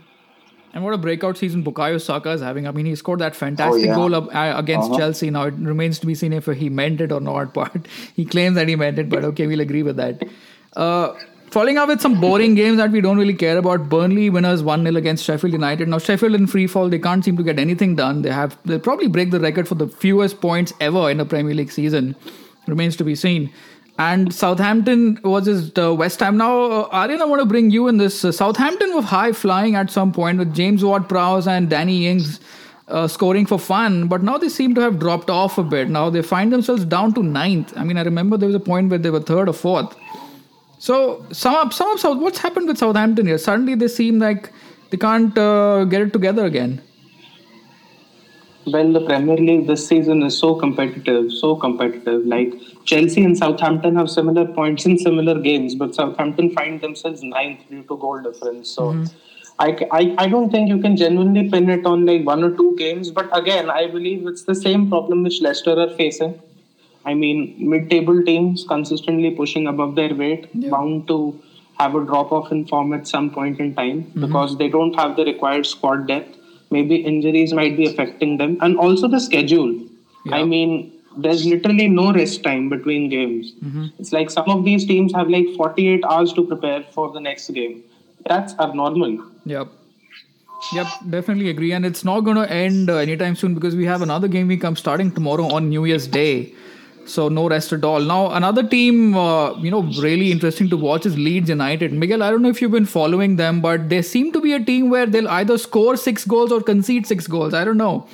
And 0.73 0.83
what 0.83 0.93
a 0.93 0.97
breakout 0.97 1.37
season 1.37 1.63
Bukayo 1.63 1.99
Saka 1.99 2.31
is 2.31 2.41
having. 2.41 2.67
I 2.67 2.71
mean, 2.71 2.85
he 2.85 2.93
scored 2.95 3.19
that 3.19 3.35
fantastic 3.35 3.85
oh, 3.85 3.87
yeah. 3.87 3.95
goal 3.95 4.13
up, 4.13 4.35
uh, 4.35 4.53
against 4.57 4.91
uh-huh. 4.91 4.99
Chelsea. 4.99 5.29
Now 5.31 5.45
it 5.45 5.55
remains 5.55 5.97
to 5.99 6.05
be 6.05 6.13
seen 6.13 6.33
if 6.33 6.45
he 6.45 6.69
meant 6.69 7.01
it 7.01 7.11
or 7.11 7.19
not. 7.19 7.53
But 7.57 7.87
he 8.15 8.25
claims 8.25 8.55
that 8.55 8.67
he 8.67 8.75
meant 8.75 8.99
it. 8.99 9.09
But 9.09 9.23
okay, 9.31 9.47
we'll 9.47 9.61
agree 9.61 9.81
with 9.81 9.95
that. 9.95 10.23
Uh, 10.75 11.15
Following 11.49 11.77
up 11.77 11.87
with 11.87 12.01
some 12.01 12.19
boring 12.19 12.55
games 12.55 12.75
that 12.77 12.91
we 12.91 12.99
don't 12.99 13.17
really 13.17 13.33
care 13.33 13.57
about. 13.57 13.87
Burnley 13.87 14.29
winners 14.29 14.61
1 14.61 14.83
0 14.83 14.95
against 14.97 15.23
Sheffield 15.23 15.53
United. 15.53 15.87
Now, 15.87 15.97
Sheffield 15.97 16.35
in 16.35 16.45
free 16.45 16.67
fall, 16.67 16.89
they 16.89 16.99
can't 16.99 17.23
seem 17.23 17.37
to 17.37 17.43
get 17.43 17.57
anything 17.57 17.95
done. 17.95 18.21
They 18.21 18.31
have 18.31 18.57
they'll 18.65 18.79
probably 18.79 19.07
break 19.07 19.31
the 19.31 19.39
record 19.39 19.65
for 19.65 19.75
the 19.75 19.87
fewest 19.87 20.41
points 20.41 20.73
ever 20.81 21.09
in 21.09 21.21
a 21.21 21.25
Premier 21.25 21.53
League 21.53 21.71
season. 21.71 22.17
Remains 22.67 22.97
to 22.97 23.05
be 23.05 23.15
seen. 23.15 23.49
And 23.97 24.33
Southampton 24.33 25.19
was 25.23 25.71
uh, 25.77 25.95
West 25.95 26.19
Ham. 26.19 26.35
Now, 26.35 26.63
uh, 26.63 26.89
Aryan, 26.91 27.21
I 27.21 27.25
want 27.25 27.41
to 27.41 27.45
bring 27.45 27.71
you 27.71 27.87
in 27.87 27.97
this. 27.97 28.25
Uh, 28.25 28.33
Southampton 28.33 28.93
were 28.93 29.01
high 29.01 29.31
flying 29.31 29.75
at 29.75 29.89
some 29.89 30.11
point 30.11 30.39
with 30.39 30.53
James 30.53 30.83
Ward 30.83 31.07
Prowse 31.07 31.47
and 31.47 31.69
Danny 31.69 32.07
Ings 32.07 32.41
uh, 32.89 33.07
scoring 33.07 33.45
for 33.45 33.59
fun, 33.59 34.07
but 34.07 34.23
now 34.23 34.37
they 34.37 34.49
seem 34.49 34.75
to 34.75 34.81
have 34.81 34.99
dropped 34.99 35.29
off 35.29 35.57
a 35.57 35.63
bit. 35.63 35.89
Now 35.89 36.09
they 36.09 36.21
find 36.21 36.53
themselves 36.53 36.85
down 36.85 37.13
to 37.13 37.23
ninth. 37.23 37.73
I 37.75 37.83
mean, 37.83 37.97
I 37.97 38.03
remember 38.03 38.37
there 38.37 38.47
was 38.47 38.55
a 38.55 38.59
point 38.59 38.89
where 38.89 38.99
they 38.99 39.09
were 39.09 39.21
third 39.21 39.49
or 39.49 39.53
fourth. 39.53 39.95
So, 40.79 41.25
sum 41.31 41.55
up, 41.55 41.73
sum 41.73 41.89
up, 41.89 41.99
South. 41.99 42.17
What's 42.19 42.39
happened 42.39 42.67
with 42.67 42.77
Southampton 42.77 43.25
here? 43.25 43.37
Suddenly 43.37 43.75
they 43.75 43.87
seem 43.87 44.19
like 44.19 44.51
they 44.89 44.97
can't 44.97 45.37
uh, 45.37 45.85
get 45.85 46.01
it 46.01 46.13
together 46.13 46.45
again. 46.45 46.81
Well, 48.67 48.91
the 48.91 49.05
Premier 49.05 49.37
League 49.37 49.65
this 49.65 49.87
season 49.87 50.23
is 50.23 50.37
so 50.37 50.53
competitive, 50.55 51.31
so 51.31 51.55
competitive. 51.55 52.25
Like 52.25 52.53
Chelsea 52.83 53.23
and 53.23 53.37
Southampton 53.37 53.95
have 53.95 54.09
similar 54.09 54.45
points 54.45 54.85
in 54.85 54.97
similar 54.97 55.39
games, 55.39 55.73
but 55.73 55.95
Southampton 55.95 56.51
find 56.51 56.81
themselves 56.81 57.23
ninth 57.23 57.61
due 57.69 57.83
to 57.83 57.97
goal 57.97 58.21
difference. 58.21 58.69
So 58.69 58.91
mm-hmm. 58.91 59.05
I, 59.59 59.87
I, 59.91 60.15
I 60.25 60.27
don't 60.27 60.51
think 60.51 60.67
you 60.67 60.79
can 60.79 60.97
genuinely 60.97 61.49
pin 61.49 61.69
it 61.69 61.85
on 61.85 62.05
like 62.05 62.25
one 62.25 62.43
or 62.43 62.55
two 62.55 62.75
games. 62.77 63.09
But 63.09 63.35
again, 63.35 63.69
I 63.69 63.87
believe 63.87 64.27
it's 64.27 64.43
the 64.43 64.55
same 64.55 64.89
problem 64.89 65.23
which 65.23 65.41
Leicester 65.41 65.79
are 65.79 65.89
facing. 65.95 66.39
I 67.07 67.13
mean, 67.13 67.55
mid-table 67.73 68.23
teams 68.23 68.65
consistently 68.67 69.31
pushing 69.31 69.67
above 69.67 69.95
their 69.95 70.13
weight, 70.13 70.49
yeah. 70.53 70.69
bound 70.69 71.07
to 71.07 71.19
have 71.79 71.95
a 71.95 72.03
drop 72.03 72.31
off 72.31 72.51
in 72.51 72.65
form 72.65 72.93
at 72.93 73.07
some 73.07 73.29
point 73.29 73.59
in 73.59 73.73
time 73.75 74.03
mm-hmm. 74.03 74.25
because 74.25 74.57
they 74.57 74.67
don't 74.67 74.95
have 74.95 75.15
the 75.15 75.25
required 75.25 75.65
squad 75.65 76.07
depth 76.07 76.37
maybe 76.71 76.95
injuries 76.95 77.53
might 77.53 77.77
be 77.77 77.85
affecting 77.85 78.37
them 78.37 78.57
and 78.61 78.77
also 78.77 79.07
the 79.07 79.19
schedule 79.19 79.73
yeah. 80.25 80.35
i 80.35 80.43
mean 80.43 80.91
there's 81.25 81.45
literally 81.45 81.87
no 81.87 82.11
rest 82.13 82.43
time 82.43 82.69
between 82.69 83.09
games 83.09 83.53
mm-hmm. 83.63 83.85
it's 83.99 84.11
like 84.11 84.29
some 84.29 84.49
of 84.49 84.65
these 84.65 84.85
teams 84.85 85.13
have 85.13 85.29
like 85.29 85.47
48 85.55 86.03
hours 86.05 86.33
to 86.33 86.45
prepare 86.45 86.83
for 86.97 87.11
the 87.13 87.19
next 87.19 87.49
game 87.49 87.83
that's 88.25 88.53
abnormal 88.59 89.19
yep 89.45 89.67
Yep, 90.73 90.87
definitely 91.11 91.49
agree. 91.49 91.71
And 91.71 91.85
it's 91.85 92.03
not 92.03 92.21
going 92.21 92.35
to 92.37 92.51
end 92.51 92.89
uh, 92.89 92.95
anytime 92.95 93.35
soon 93.35 93.53
because 93.53 93.75
we 93.75 93.85
have 93.85 94.01
another 94.01 94.27
game 94.27 94.47
we 94.47 94.59
I'm 94.63 94.75
starting 94.75 95.11
tomorrow 95.11 95.45
on 95.45 95.69
New 95.69 95.85
Year's 95.85 96.07
Day. 96.07 96.51
So 97.07 97.29
no 97.29 97.47
rest 97.47 97.71
at 97.71 97.85
all. 97.85 98.01
Now 98.01 98.31
another 98.31 98.63
team, 98.67 99.15
uh, 99.15 99.57
you 99.59 99.71
know, 99.71 99.83
really 99.97 100.31
interesting 100.31 100.69
to 100.69 100.77
watch 100.77 101.05
is 101.05 101.17
Leeds 101.17 101.49
United. 101.49 101.93
Miguel, 101.93 102.21
I 102.21 102.29
don't 102.29 102.41
know 102.41 102.49
if 102.49 102.61
you've 102.61 102.71
been 102.71 102.85
following 102.85 103.37
them, 103.37 103.61
but 103.61 103.87
they 103.87 104.01
seem 104.01 104.31
to 104.33 104.41
be 104.41 104.53
a 104.53 104.59
team 104.63 104.89
where 104.89 105.05
they'll 105.05 105.29
either 105.29 105.57
score 105.57 105.95
six 105.95 106.25
goals 106.25 106.51
or 106.51 106.61
concede 106.61 107.07
six 107.07 107.25
goals. 107.25 107.53
I 107.53 107.63
don't 107.63 107.77
know, 107.77 108.07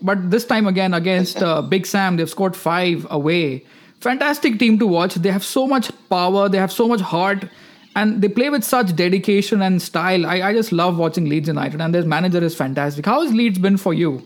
but 0.00 0.30
this 0.30 0.46
time 0.46 0.66
again 0.66 0.94
against 0.94 1.42
uh, 1.42 1.60
Big 1.60 1.86
Sam, 1.86 2.16
they've 2.16 2.30
scored 2.30 2.56
five 2.56 3.06
away. 3.10 3.64
Fantastic 4.00 4.58
team 4.58 4.78
to 4.78 4.86
watch. 4.86 5.14
They 5.16 5.30
have 5.30 5.44
so 5.44 5.66
much 5.66 5.90
power. 6.08 6.48
They 6.48 6.58
have 6.58 6.72
so 6.72 6.88
much 6.88 7.00
heart. 7.00 7.44
And 7.96 8.22
they 8.22 8.28
play 8.28 8.48
with 8.48 8.62
such 8.62 8.94
dedication 8.94 9.60
and 9.60 9.82
style. 9.82 10.24
I, 10.24 10.40
I 10.40 10.52
just 10.52 10.70
love 10.70 10.98
watching 10.98 11.28
Leeds 11.28 11.48
United, 11.48 11.80
and 11.80 11.92
their 11.92 12.04
manager 12.04 12.42
is 12.42 12.54
fantastic. 12.54 13.04
How 13.04 13.22
has 13.22 13.32
Leeds 13.34 13.58
been 13.58 13.76
for 13.76 13.92
you? 13.92 14.22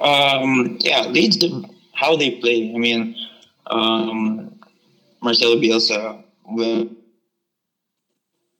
Um, 0.00 0.78
yeah, 0.80 1.02
Leeds 1.06 1.42
how 1.94 2.16
they 2.16 2.32
play. 2.32 2.72
I 2.74 2.78
mean, 2.78 3.16
um, 3.66 4.58
Marcelo 5.22 5.56
Bielsa 5.56 6.22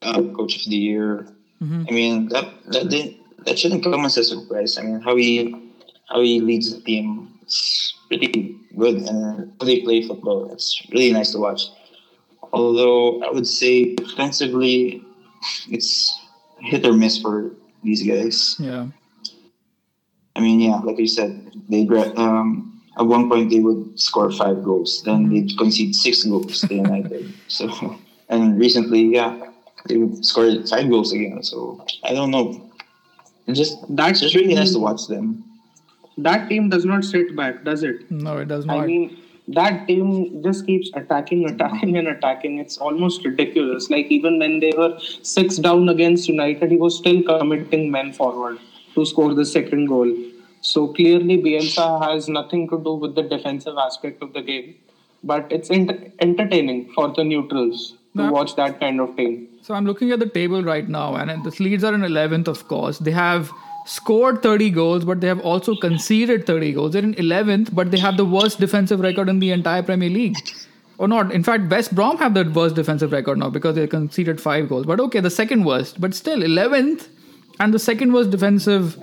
uh, 0.01 0.21
coach 0.35 0.57
of 0.57 0.69
the 0.69 0.77
year. 0.77 1.27
Mm-hmm. 1.61 1.83
I 1.87 1.91
mean 1.91 2.29
that 2.29 2.45
that 2.67 2.89
didn't, 2.89 3.17
that 3.45 3.57
shouldn't 3.57 3.83
come 3.83 4.05
as 4.05 4.17
a 4.17 4.23
surprise. 4.23 4.77
I 4.77 4.81
mean 4.83 5.01
how 5.01 5.15
he 5.15 5.55
how 6.09 6.21
he 6.21 6.39
leads 6.39 6.73
the 6.73 6.81
team 6.81 7.37
it's 7.47 7.93
pretty 8.09 8.55
good, 8.77 8.97
and 9.07 9.53
how 9.59 9.65
they 9.65 9.81
play 9.81 10.05
football. 10.05 10.51
It's 10.51 10.81
really 10.91 11.13
nice 11.13 11.31
to 11.31 11.39
watch. 11.39 11.69
Although 12.51 13.23
I 13.23 13.31
would 13.31 13.47
say 13.47 13.95
defensively, 13.95 15.01
it's 15.69 16.13
hit 16.59 16.85
or 16.85 16.93
miss 16.93 17.17
for 17.17 17.51
these 17.83 18.03
guys. 18.03 18.57
Yeah. 18.59 18.87
I 20.37 20.39
mean, 20.39 20.59
yeah, 20.59 20.77
like 20.77 20.99
you 20.99 21.07
said, 21.07 21.51
they 21.67 21.87
um, 22.15 22.79
at 22.97 23.03
one 23.03 23.27
point 23.27 23.49
they 23.49 23.59
would 23.59 23.99
score 23.99 24.31
five 24.31 24.63
goals, 24.63 25.01
then 25.03 25.25
mm-hmm. 25.25 25.33
they'd 25.33 25.57
concede 25.57 25.95
six 25.95 26.23
goals. 26.23 26.61
The 26.61 26.75
United. 26.75 27.33
so, 27.47 27.97
and 28.29 28.59
recently, 28.59 29.01
yeah, 29.01 29.51
they 29.89 29.99
scored 30.21 30.69
five 30.69 30.89
goals 30.89 31.11
again. 31.11 31.41
So 31.41 31.83
I 32.03 32.13
don't 32.13 32.29
know. 32.29 32.69
It's 33.47 33.57
just 33.57 33.77
that's 33.95 34.21
just 34.21 34.35
really 34.35 34.53
nice 34.53 34.73
to 34.73 34.79
watch 34.79 35.07
them. 35.07 35.43
That 36.19 36.49
team 36.49 36.69
does 36.69 36.85
not 36.85 37.03
sit 37.03 37.35
back, 37.35 37.63
does 37.63 37.83
it? 37.83 38.09
No, 38.11 38.37
it 38.37 38.47
does 38.47 38.65
not. 38.65 38.81
I 38.81 38.85
mean, 38.85 39.17
that 39.47 39.87
team 39.87 40.43
just 40.43 40.67
keeps 40.67 40.91
attacking, 40.93 41.49
attacking, 41.49 41.97
and 41.97 42.07
attacking. 42.09 42.59
It's 42.59 42.77
almost 42.77 43.25
ridiculous. 43.25 43.89
Like 43.89 44.07
even 44.07 44.37
when 44.37 44.59
they 44.59 44.73
were 44.77 44.99
six 44.99 45.57
down 45.57 45.89
against 45.89 46.27
United, 46.27 46.69
he 46.69 46.77
was 46.77 46.95
still 46.95 47.23
committing 47.23 47.89
men 47.89 48.13
forward 48.13 48.59
to 48.97 49.05
score 49.05 49.33
the 49.33 49.45
second 49.45 49.85
goal. 49.85 50.11
So 50.61 50.87
clearly, 50.87 51.37
Bielsa 51.37 51.87
has 52.03 52.27
nothing 52.27 52.67
to 52.69 52.81
do 52.83 52.93
with 52.95 53.15
the 53.15 53.23
defensive 53.23 53.77
aspect 53.77 54.23
of 54.23 54.33
the 54.33 54.41
game, 54.41 54.75
but 55.23 55.51
it's 55.51 55.69
ent- 55.69 56.13
entertaining 56.19 56.91
for 56.93 57.13
the 57.13 57.23
neutrals 57.23 57.91
to 58.15 58.23
no. 58.23 58.31
watch 58.31 58.55
that 58.55 58.79
kind 58.79 58.99
of 58.99 59.15
team. 59.15 59.47
So 59.61 59.75
I'm 59.75 59.85
looking 59.85 60.11
at 60.11 60.19
the 60.19 60.29
table 60.39 60.63
right 60.63 60.89
now, 60.89 61.15
and 61.15 61.43
the 61.43 61.55
Leeds 61.63 61.83
are 61.83 61.93
in 61.93 62.01
11th, 62.01 62.47
of 62.47 62.67
course. 62.67 62.97
They 62.97 63.11
have 63.11 63.51
scored 63.85 64.41
30 64.41 64.71
goals, 64.71 65.05
but 65.05 65.21
they 65.21 65.27
have 65.27 65.39
also 65.41 65.75
conceded 65.75 66.45
30 66.47 66.73
goals. 66.73 66.93
They're 66.93 67.03
in 67.03 67.13
11th, 67.15 67.73
but 67.73 67.91
they 67.91 67.99
have 67.99 68.17
the 68.17 68.25
worst 68.25 68.59
defensive 68.59 68.99
record 68.99 69.29
in 69.29 69.39
the 69.39 69.51
entire 69.51 69.83
Premier 69.83 70.09
League. 70.09 70.37
Or 70.97 71.07
not. 71.07 71.31
In 71.31 71.43
fact, 71.43 71.69
West 71.69 71.93
Brom 71.93 72.17
have 72.17 72.33
the 72.33 72.43
worst 72.43 72.73
defensive 72.73 73.11
record 73.11 73.37
now 73.37 73.51
because 73.51 73.75
they 73.75 73.85
conceded 73.85 74.41
five 74.41 74.67
goals. 74.67 74.87
But 74.87 74.99
okay, 74.99 75.19
the 75.19 75.29
second 75.29 75.63
worst. 75.63 76.01
But 76.01 76.15
still, 76.15 76.39
11th 76.39 77.07
and 77.59 77.73
the 77.73 77.79
second 77.79 78.13
was 78.13 78.27
defensive, 78.27 78.97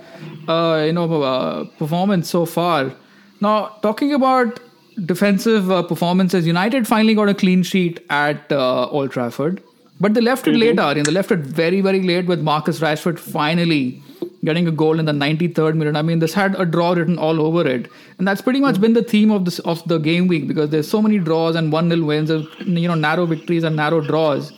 uh, 0.47 0.83
you 0.85 0.93
know, 0.93 1.23
uh, 1.23 1.65
performance 1.77 2.29
so 2.29 2.45
far. 2.45 2.93
Now, 3.41 3.77
talking 3.81 4.13
about 4.13 4.59
defensive 5.03 5.69
uh, 5.71 5.83
performances, 5.83 6.47
United 6.47 6.87
finally 6.87 7.15
got 7.15 7.29
a 7.29 7.33
clean 7.33 7.63
sheet 7.63 8.05
at 8.09 8.51
uh, 8.51 8.87
Old 8.87 9.11
Trafford, 9.11 9.61
but 9.99 10.13
they 10.13 10.21
left 10.21 10.47
it 10.47 10.51
mm-hmm. 10.51 10.59
late, 10.59 10.79
Aryan. 10.79 11.03
They 11.03 11.11
left 11.11 11.31
it 11.31 11.39
very, 11.39 11.81
very 11.81 12.01
late 12.01 12.27
with 12.27 12.41
Marcus 12.41 12.79
Rashford 12.79 13.19
finally 13.19 14.01
getting 14.43 14.67
a 14.67 14.71
goal 14.71 14.99
in 14.99 15.05
the 15.05 15.11
93rd 15.11 15.75
minute. 15.75 15.95
I 15.95 16.01
mean, 16.01 16.19
this 16.19 16.33
had 16.33 16.55
a 16.59 16.65
draw 16.65 16.93
written 16.93 17.17
all 17.17 17.41
over 17.41 17.67
it, 17.67 17.89
and 18.17 18.27
that's 18.27 18.41
pretty 18.41 18.61
much 18.61 18.79
been 18.79 18.93
the 18.93 19.03
theme 19.03 19.31
of 19.31 19.45
this 19.45 19.59
of 19.59 19.85
the 19.87 19.97
game 19.97 20.27
week 20.27 20.47
because 20.47 20.69
there's 20.69 20.89
so 20.89 21.01
many 21.01 21.19
draws 21.19 21.55
and 21.55 21.71
one 21.71 21.89
nil 21.89 22.05
wins, 22.05 22.29
you 22.29 22.87
know, 22.87 22.95
narrow 22.95 23.25
victories 23.25 23.63
and 23.63 23.75
narrow 23.75 24.01
draws. 24.01 24.53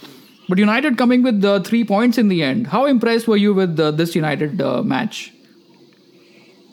But 0.49 0.57
United 0.57 0.97
coming 0.97 1.23
with 1.23 1.43
uh, 1.43 1.60
three 1.62 1.83
points 1.83 2.17
in 2.17 2.29
the 2.29 2.41
end. 2.41 2.67
How 2.67 2.86
impressed 2.86 3.27
were 3.27 3.38
you 3.38 3.53
with 3.53 3.79
uh, 3.79 3.91
this 3.91 4.15
United 4.15 4.62
uh, 4.62 4.81
match? 4.81 5.33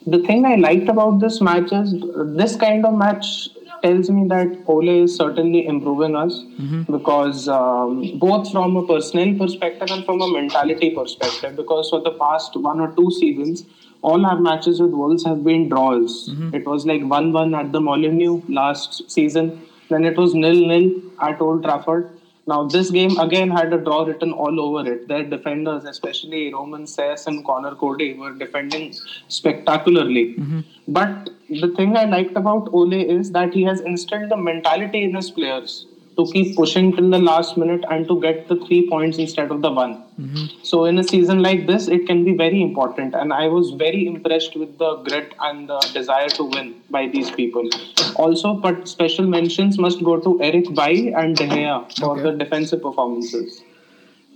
The 0.07 0.19
thing 0.19 0.45
I 0.45 0.55
liked 0.55 0.87
about 0.87 1.19
this 1.19 1.41
match 1.41 1.71
is 1.73 1.93
this 2.37 2.55
kind 2.55 2.85
of 2.85 2.93
match 2.93 3.49
tells 3.83 4.09
me 4.09 4.27
that 4.27 4.63
Ole 4.67 5.03
is 5.03 5.15
certainly 5.15 5.65
improving 5.67 6.15
us 6.15 6.33
mm-hmm. 6.33 6.83
because 6.91 7.47
um, 7.49 8.17
both 8.19 8.51
from 8.51 8.77
a 8.77 8.85
personnel 8.87 9.37
perspective 9.37 9.89
and 9.91 10.05
from 10.05 10.21
a 10.21 10.31
mentality 10.31 10.91
perspective. 10.91 11.55
Because 11.55 11.89
for 11.89 12.01
the 12.01 12.11
past 12.11 12.55
one 12.55 12.79
or 12.79 12.95
two 12.95 13.11
seasons, 13.11 13.65
all 14.01 14.25
our 14.25 14.39
matches 14.39 14.79
with 14.79 14.91
Wolves 14.91 15.25
have 15.25 15.43
been 15.43 15.67
draws. 15.67 16.29
Mm-hmm. 16.29 16.55
It 16.55 16.65
was 16.65 16.85
like 16.85 17.03
1 17.03 17.33
1 17.33 17.55
at 17.55 17.71
the 17.71 17.81
Molineux 17.81 18.41
last 18.47 19.09
season, 19.09 19.61
then 19.89 20.05
it 20.05 20.17
was 20.17 20.33
nil 20.33 20.67
nil 20.67 21.01
at 21.19 21.41
Old 21.41 21.63
Trafford 21.63 22.11
now, 22.47 22.67
this 22.67 22.91
game 22.91 23.17
again 23.17 23.49
had 23.49 23.73
a 23.73 23.77
draw 23.77 24.03
written 24.03 24.31
all 24.31 24.59
over 24.59 24.91
it. 24.91 25.07
Their 25.07 25.23
defenders, 25.23 25.83
especially 25.83 26.53
Romain 26.53 26.83
Saïss 26.83 27.25
and 27.25 27.43
Conor 27.43 27.73
Coady, 27.73 28.13
were 28.13 28.33
defending 28.33 28.93
spectacularly. 29.29 30.35
Mm-hmm. 30.35 30.59
But 30.87 31.31
the 31.49 31.73
thing 31.75 31.97
I 31.97 32.05
liked 32.05 32.37
about 32.37 32.69
Ole 32.71 32.93
is 32.93 33.31
that 33.31 33.53
he 33.53 33.63
has 33.63 33.81
instilled 33.81 34.29
the 34.29 34.37
mentality 34.37 35.03
in 35.03 35.15
his 35.15 35.31
players 35.31 35.87
to 36.17 36.25
keep 36.31 36.55
pushing 36.55 36.95
till 36.95 37.09
the 37.09 37.19
last 37.19 37.57
minute 37.57 37.83
and 37.89 38.07
to 38.07 38.19
get 38.21 38.47
the 38.47 38.55
three 38.65 38.87
points 38.89 39.17
instead 39.17 39.51
of 39.51 39.61
the 39.61 39.71
one. 39.71 40.03
Mm-hmm. 40.19 40.63
So 40.63 40.85
in 40.85 40.97
a 40.97 41.03
season 41.03 41.41
like 41.41 41.67
this, 41.67 41.87
it 41.87 42.07
can 42.07 42.23
be 42.23 42.35
very 42.37 42.61
important. 42.61 43.15
And 43.15 43.33
I 43.33 43.47
was 43.47 43.71
very 43.71 44.07
impressed 44.07 44.55
with 44.55 44.77
the 44.77 44.95
grit 45.07 45.33
and 45.41 45.67
the 45.67 45.79
desire 45.93 46.29
to 46.29 46.43
win 46.45 46.75
by 46.89 47.07
these 47.07 47.31
people. 47.31 47.69
Also, 48.15 48.53
but 48.53 48.87
special 48.87 49.27
mentions 49.27 49.77
must 49.77 50.03
go 50.03 50.19
to 50.19 50.41
Eric 50.41 50.73
Bailly 50.73 51.13
and 51.13 51.35
De 51.35 51.47
Gea 51.47 51.97
for 51.99 52.13
okay. 52.13 52.23
the 52.23 52.31
defensive 52.31 52.81
performances. 52.81 53.61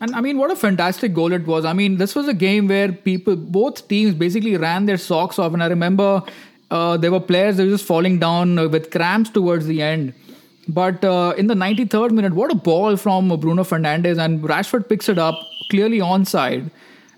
And 0.02 0.16
I 0.16 0.22
mean, 0.22 0.38
what 0.38 0.52
a 0.52 0.56
fantastic 0.56 1.14
goal 1.14 1.34
it 1.34 1.46
was. 1.46 1.66
I 1.66 1.74
mean, 1.74 1.98
this 1.98 2.16
was 2.16 2.28
a 2.28 2.34
game 2.34 2.68
where 2.68 2.92
people, 2.92 3.36
both 3.36 3.88
teams 3.88 4.16
basically 4.16 4.56
ran 4.58 4.86
their 4.86 4.98
socks 4.98 5.40
off. 5.40 5.54
And 5.54 5.62
I 5.62 5.68
remember 5.68 6.24
uh, 6.72 6.98
there 6.98 7.12
were 7.12 7.20
players 7.20 7.58
that 7.58 7.66
were 7.66 7.72
just 7.72 7.86
falling 7.86 8.20
down 8.20 8.56
with 8.70 8.92
cramps 8.92 9.30
towards 9.30 9.66
the 9.66 9.82
end. 9.82 10.14
But 10.70 11.04
uh, 11.04 11.34
in 11.36 11.48
the 11.48 11.56
93rd 11.56 12.12
minute, 12.12 12.34
what 12.34 12.52
a 12.52 12.56
ball 12.56 12.96
from 12.96 13.30
Bruno 13.40 13.64
Fernandes, 13.64 14.24
and 14.24 14.44
Rashford 14.44 14.88
picks 14.88 15.10
it 15.10 15.18
up 15.18 15.40
clearly 15.72 15.98
onside. 15.98 16.70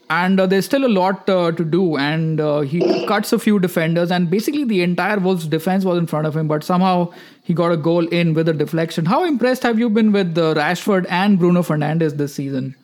And 0.09 0.39
uh, 0.39 0.45
there's 0.45 0.65
still 0.65 0.85
a 0.85 0.93
lot 0.93 1.29
uh, 1.29 1.51
to 1.51 1.65
do, 1.65 1.97
and 1.97 2.39
uh, 2.39 2.61
he 2.61 3.05
cuts 3.07 3.33
a 3.33 3.39
few 3.39 3.59
defenders, 3.59 4.09
and 4.09 4.29
basically 4.29 4.63
the 4.63 4.81
entire 4.83 5.19
Wolves 5.19 5.47
defense 5.47 5.83
was 5.83 5.97
in 5.97 6.07
front 6.07 6.27
of 6.27 6.35
him, 6.35 6.47
but 6.47 6.63
somehow 6.63 7.11
he 7.43 7.53
got 7.53 7.73
a 7.73 7.77
goal 7.77 8.07
in 8.07 8.33
with 8.33 8.47
a 8.47 8.53
deflection. 8.53 9.05
How 9.05 9.25
impressed 9.25 9.63
have 9.63 9.77
you 9.77 9.89
been 9.89 10.13
with 10.13 10.37
uh, 10.37 10.53
Rashford 10.53 11.05
and 11.09 11.37
Bruno 11.37 11.61
Fernandes 11.61 12.15
this 12.17 12.33
season? 12.33 12.75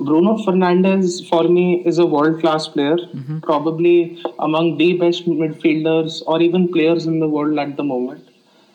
Bruno 0.00 0.38
Fernandes 0.38 1.26
for 1.28 1.44
me 1.44 1.82
is 1.86 1.98
a 1.98 2.06
world 2.06 2.40
class 2.40 2.68
player, 2.68 2.96
mm-hmm. 2.96 3.40
probably 3.40 4.22
among 4.38 4.78
the 4.78 4.94
best 4.98 5.26
midfielders 5.26 6.22
or 6.26 6.40
even 6.40 6.72
players 6.72 7.06
in 7.06 7.20
the 7.20 7.28
world 7.28 7.58
at 7.58 7.76
the 7.76 7.84
moment 7.84 8.28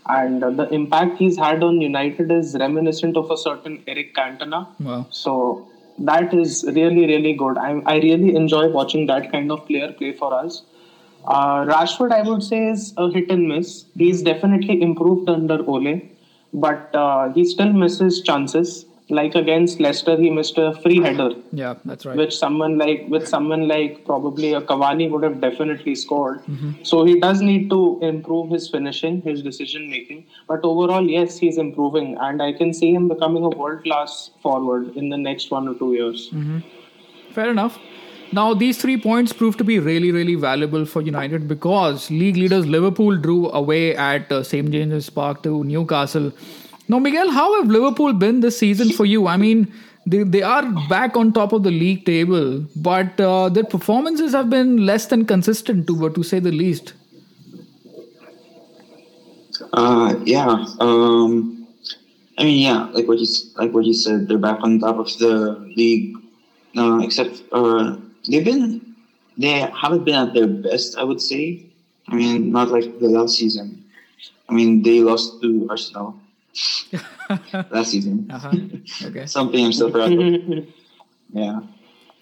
and 0.09 0.41
the 0.59 0.67
impact 0.69 1.17
he's 1.17 1.37
had 1.37 1.63
on 1.63 1.81
United 1.81 2.31
is 2.31 2.55
reminiscent 2.59 3.17
of 3.17 3.31
a 3.31 3.37
certain 3.37 3.83
Eric 3.87 4.15
Cantona. 4.15 4.67
Wow. 4.79 5.05
So 5.09 5.67
that 5.99 6.33
is 6.33 6.63
really 6.79 7.05
really 7.13 7.33
good. 7.33 7.57
I 7.57 7.69
I 7.93 7.95
really 7.97 8.35
enjoy 8.35 8.67
watching 8.69 9.07
that 9.07 9.31
kind 9.31 9.51
of 9.51 9.65
player 9.67 9.91
play 9.93 10.13
for 10.13 10.33
us. 10.33 10.63
Uh, 11.25 11.65
Rashford, 11.65 12.11
I 12.11 12.21
would 12.27 12.43
say, 12.43 12.67
is 12.69 12.93
a 12.97 13.09
hit 13.11 13.29
and 13.29 13.47
miss. 13.47 13.85
He's 13.97 14.21
definitely 14.21 14.81
improved 14.81 15.29
under 15.29 15.57
Ole, 15.65 16.01
but 16.53 16.95
uh, 16.95 17.31
he 17.33 17.43
still 17.45 17.73
misses 17.73 18.21
chances 18.21 18.85
like 19.09 19.35
against 19.35 19.79
Leicester, 19.79 20.15
he 20.17 20.29
missed 20.29 20.57
a 20.57 20.73
free 20.81 20.99
header. 21.01 21.31
Yeah, 21.51 21.75
that's 21.85 22.05
right. 22.05 22.15
Which 22.15 22.37
someone 22.37 22.77
like 22.77 23.05
with 23.07 23.27
someone 23.27 23.67
like 23.67 24.05
probably 24.05 24.53
a 24.53 24.61
Cavani 24.61 25.09
would 25.09 25.23
have 25.23 25.41
definitely 25.41 25.95
scored. 25.95 26.39
Mm-hmm. 26.45 26.83
So 26.83 27.03
he 27.05 27.19
does 27.19 27.41
need 27.41 27.69
to 27.71 27.99
improve 28.01 28.51
his 28.51 28.69
finishing, 28.69 29.21
his 29.21 29.41
decision 29.41 29.89
making. 29.89 30.25
But 30.47 30.63
overall, 30.63 31.09
yes, 31.09 31.37
he's 31.37 31.57
improving, 31.57 32.17
and 32.19 32.41
I 32.41 32.53
can 32.53 32.73
see 32.73 32.93
him 32.93 33.07
becoming 33.07 33.43
a 33.43 33.49
world 33.49 33.83
class 33.83 34.31
forward 34.41 34.95
in 34.95 35.09
the 35.09 35.17
next 35.17 35.51
one 35.51 35.67
or 35.67 35.73
two 35.75 35.93
years. 35.93 36.29
Mm-hmm. 36.29 36.59
Fair 37.33 37.49
enough. 37.49 37.79
Now, 38.31 38.53
these 38.53 38.79
three 38.79 38.95
points 38.95 39.33
proved 39.33 39.57
to 39.57 39.63
be 39.63 39.79
really, 39.79 40.11
really 40.11 40.35
valuable 40.35 40.85
for 40.85 41.01
United 41.01 41.47
because 41.47 42.11
league 42.11 42.37
leaders 42.37 42.67
Liverpool 42.67 43.17
drew 43.17 43.49
away 43.49 43.95
at 43.95 44.31
uh, 44.31 44.43
St 44.43 44.69
James's 44.69 45.09
Park 45.09 45.41
to 45.43 45.63
Newcastle. 45.63 46.31
Now, 46.89 46.97
Miguel, 46.97 47.29
how 47.29 47.61
have 47.61 47.69
Liverpool 47.69 48.13
been 48.13 48.39
this 48.39 48.57
season 48.57 48.89
for 48.89 49.05
you? 49.05 49.27
I 49.27 49.37
mean, 49.37 49.71
they, 50.07 50.23
they 50.23 50.41
are 50.41 50.65
back 50.89 51.15
on 51.15 51.31
top 51.31 51.53
of 51.53 51.61
the 51.61 51.69
league 51.69 52.03
table, 52.03 52.65
but 52.75 53.19
uh, 53.21 53.49
their 53.49 53.63
performances 53.63 54.33
have 54.33 54.49
been 54.49 54.87
less 54.87 55.05
than 55.05 55.25
consistent, 55.25 55.85
to 55.85 56.09
to 56.09 56.23
say 56.23 56.39
the 56.39 56.51
least. 56.51 56.93
Uh, 59.71 60.15
yeah. 60.23 60.65
Um, 60.79 61.67
I 62.39 62.43
mean, 62.43 62.59
yeah, 62.59 62.85
like 62.85 63.07
what 63.07 63.19
you 63.19 63.27
like 63.57 63.71
what 63.71 63.85
you 63.85 63.93
said, 63.93 64.27
they're 64.27 64.39
back 64.39 64.57
on 64.63 64.79
top 64.79 64.97
of 64.97 65.15
the 65.19 65.59
league. 65.77 66.17
Uh, 66.75 67.01
except 67.03 67.43
uh, 67.51 67.97
they've 68.27 68.45
been 68.45 68.95
they 69.37 69.59
haven't 69.77 70.05
been 70.05 70.15
at 70.15 70.33
their 70.33 70.47
best, 70.47 70.97
I 70.97 71.03
would 71.03 71.21
say. 71.21 71.67
I 72.07 72.15
mean, 72.15 72.51
not 72.51 72.69
like 72.69 72.99
the 72.99 73.09
last 73.09 73.37
season. 73.37 73.85
I 74.49 74.53
mean, 74.53 74.81
they 74.81 75.01
lost 75.01 75.39
to 75.43 75.67
Arsenal 75.69 76.19
last 77.71 77.91
season. 77.91 78.29
Uh-huh. 78.31 78.51
Okay. 79.07 79.25
Something 79.25 79.65
I'm 79.65 79.73
still 79.73 79.91
proud 79.91 80.11
of. 80.11 80.67
Yeah, 81.31 81.59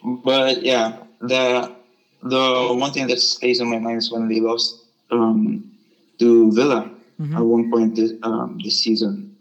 but 0.04 0.64
yeah, 0.64 0.98
the 1.22 1.76
the 2.24 2.76
one 2.76 2.92
thing 2.92 3.08
that 3.08 3.20
stays 3.20 3.62
in 3.62 3.70
my 3.70 3.80
mind 3.80 4.00
is 4.00 4.12
when 4.12 4.28
they 4.28 4.40
lost 4.40 4.84
um, 5.12 5.72
to 6.20 6.52
Villa 6.52 6.92
at 7.20 7.42
one 7.42 7.72
point 7.72 7.96
this, 7.96 8.14
um, 8.24 8.60
this 8.64 8.80
season. 8.84 9.36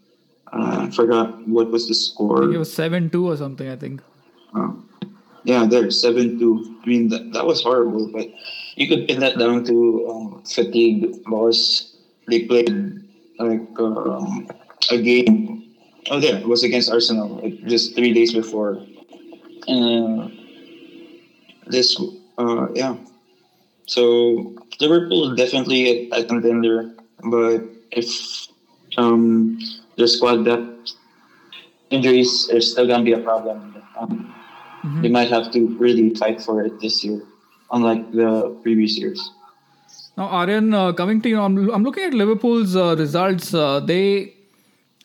Uh, 0.52 0.86
I 0.86 0.90
forgot 0.90 1.46
what 1.48 1.70
was 1.70 1.88
the 1.88 1.94
score. 1.94 2.44
It 2.44 2.56
was 2.56 2.72
seven 2.72 3.10
two 3.10 3.28
or 3.28 3.36
something, 3.36 3.68
I 3.68 3.76
think. 3.76 4.00
Um, 4.54 4.88
yeah, 5.44 5.66
there 5.66 5.90
seven 5.90 6.38
two. 6.38 6.78
I 6.82 6.86
mean 6.86 7.08
that, 7.10 7.32
that 7.32 7.44
was 7.44 7.62
horrible, 7.62 8.08
but 8.12 8.28
you 8.76 8.88
could 8.88 9.08
pin 9.08 9.20
that 9.20 9.38
down 9.38 9.64
to 9.64 10.08
um, 10.08 10.42
fatigue 10.44 11.24
because 11.24 11.96
they 12.28 12.46
played 12.46 12.70
like 13.38 13.68
um, 13.78 14.48
a 14.90 15.00
game. 15.00 15.74
Oh, 16.10 16.20
there 16.20 16.36
it 16.38 16.46
was 16.46 16.62
against 16.62 16.90
Arsenal 16.90 17.40
like 17.42 17.64
just 17.66 17.94
three 17.96 18.12
days 18.12 18.32
before. 18.32 18.78
And 19.66 20.32
this, 21.66 22.00
uh, 22.38 22.68
yeah. 22.74 22.96
So 23.86 24.54
Liverpool 24.80 25.30
is 25.30 25.36
definitely 25.36 26.10
a, 26.10 26.20
a 26.20 26.24
contender, 26.24 26.94
but 27.24 27.62
if 27.90 28.06
um, 28.96 29.58
their 29.96 30.06
squad 30.06 30.44
depth 30.44 30.94
injuries 31.90 32.50
are 32.52 32.60
still 32.60 32.86
gonna 32.86 33.04
be 33.04 33.12
a 33.12 33.18
problem. 33.18 33.82
Um, 33.98 34.32
They 35.02 35.08
might 35.08 35.30
have 35.30 35.50
to 35.50 35.66
really 35.78 36.14
fight 36.14 36.40
for 36.40 36.62
it 36.62 36.78
this 36.80 37.02
year, 37.02 37.20
unlike 37.72 38.12
the 38.12 38.54
previous 38.62 38.96
years. 38.96 39.18
Now, 40.16 40.28
Aryan, 40.28 40.72
uh, 40.72 40.92
coming 40.92 41.20
to 41.22 41.28
you, 41.28 41.40
I'm, 41.40 41.70
I'm 41.70 41.82
looking 41.82 42.04
at 42.04 42.14
Liverpool's 42.14 42.76
uh, 42.76 42.94
results. 42.96 43.52
Uh, 43.52 43.80
they 43.80 44.35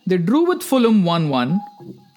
they 0.06 0.18
drew 0.18 0.48
with 0.48 0.62
Fulham 0.64 1.04
1 1.04 1.30
1 1.30 1.60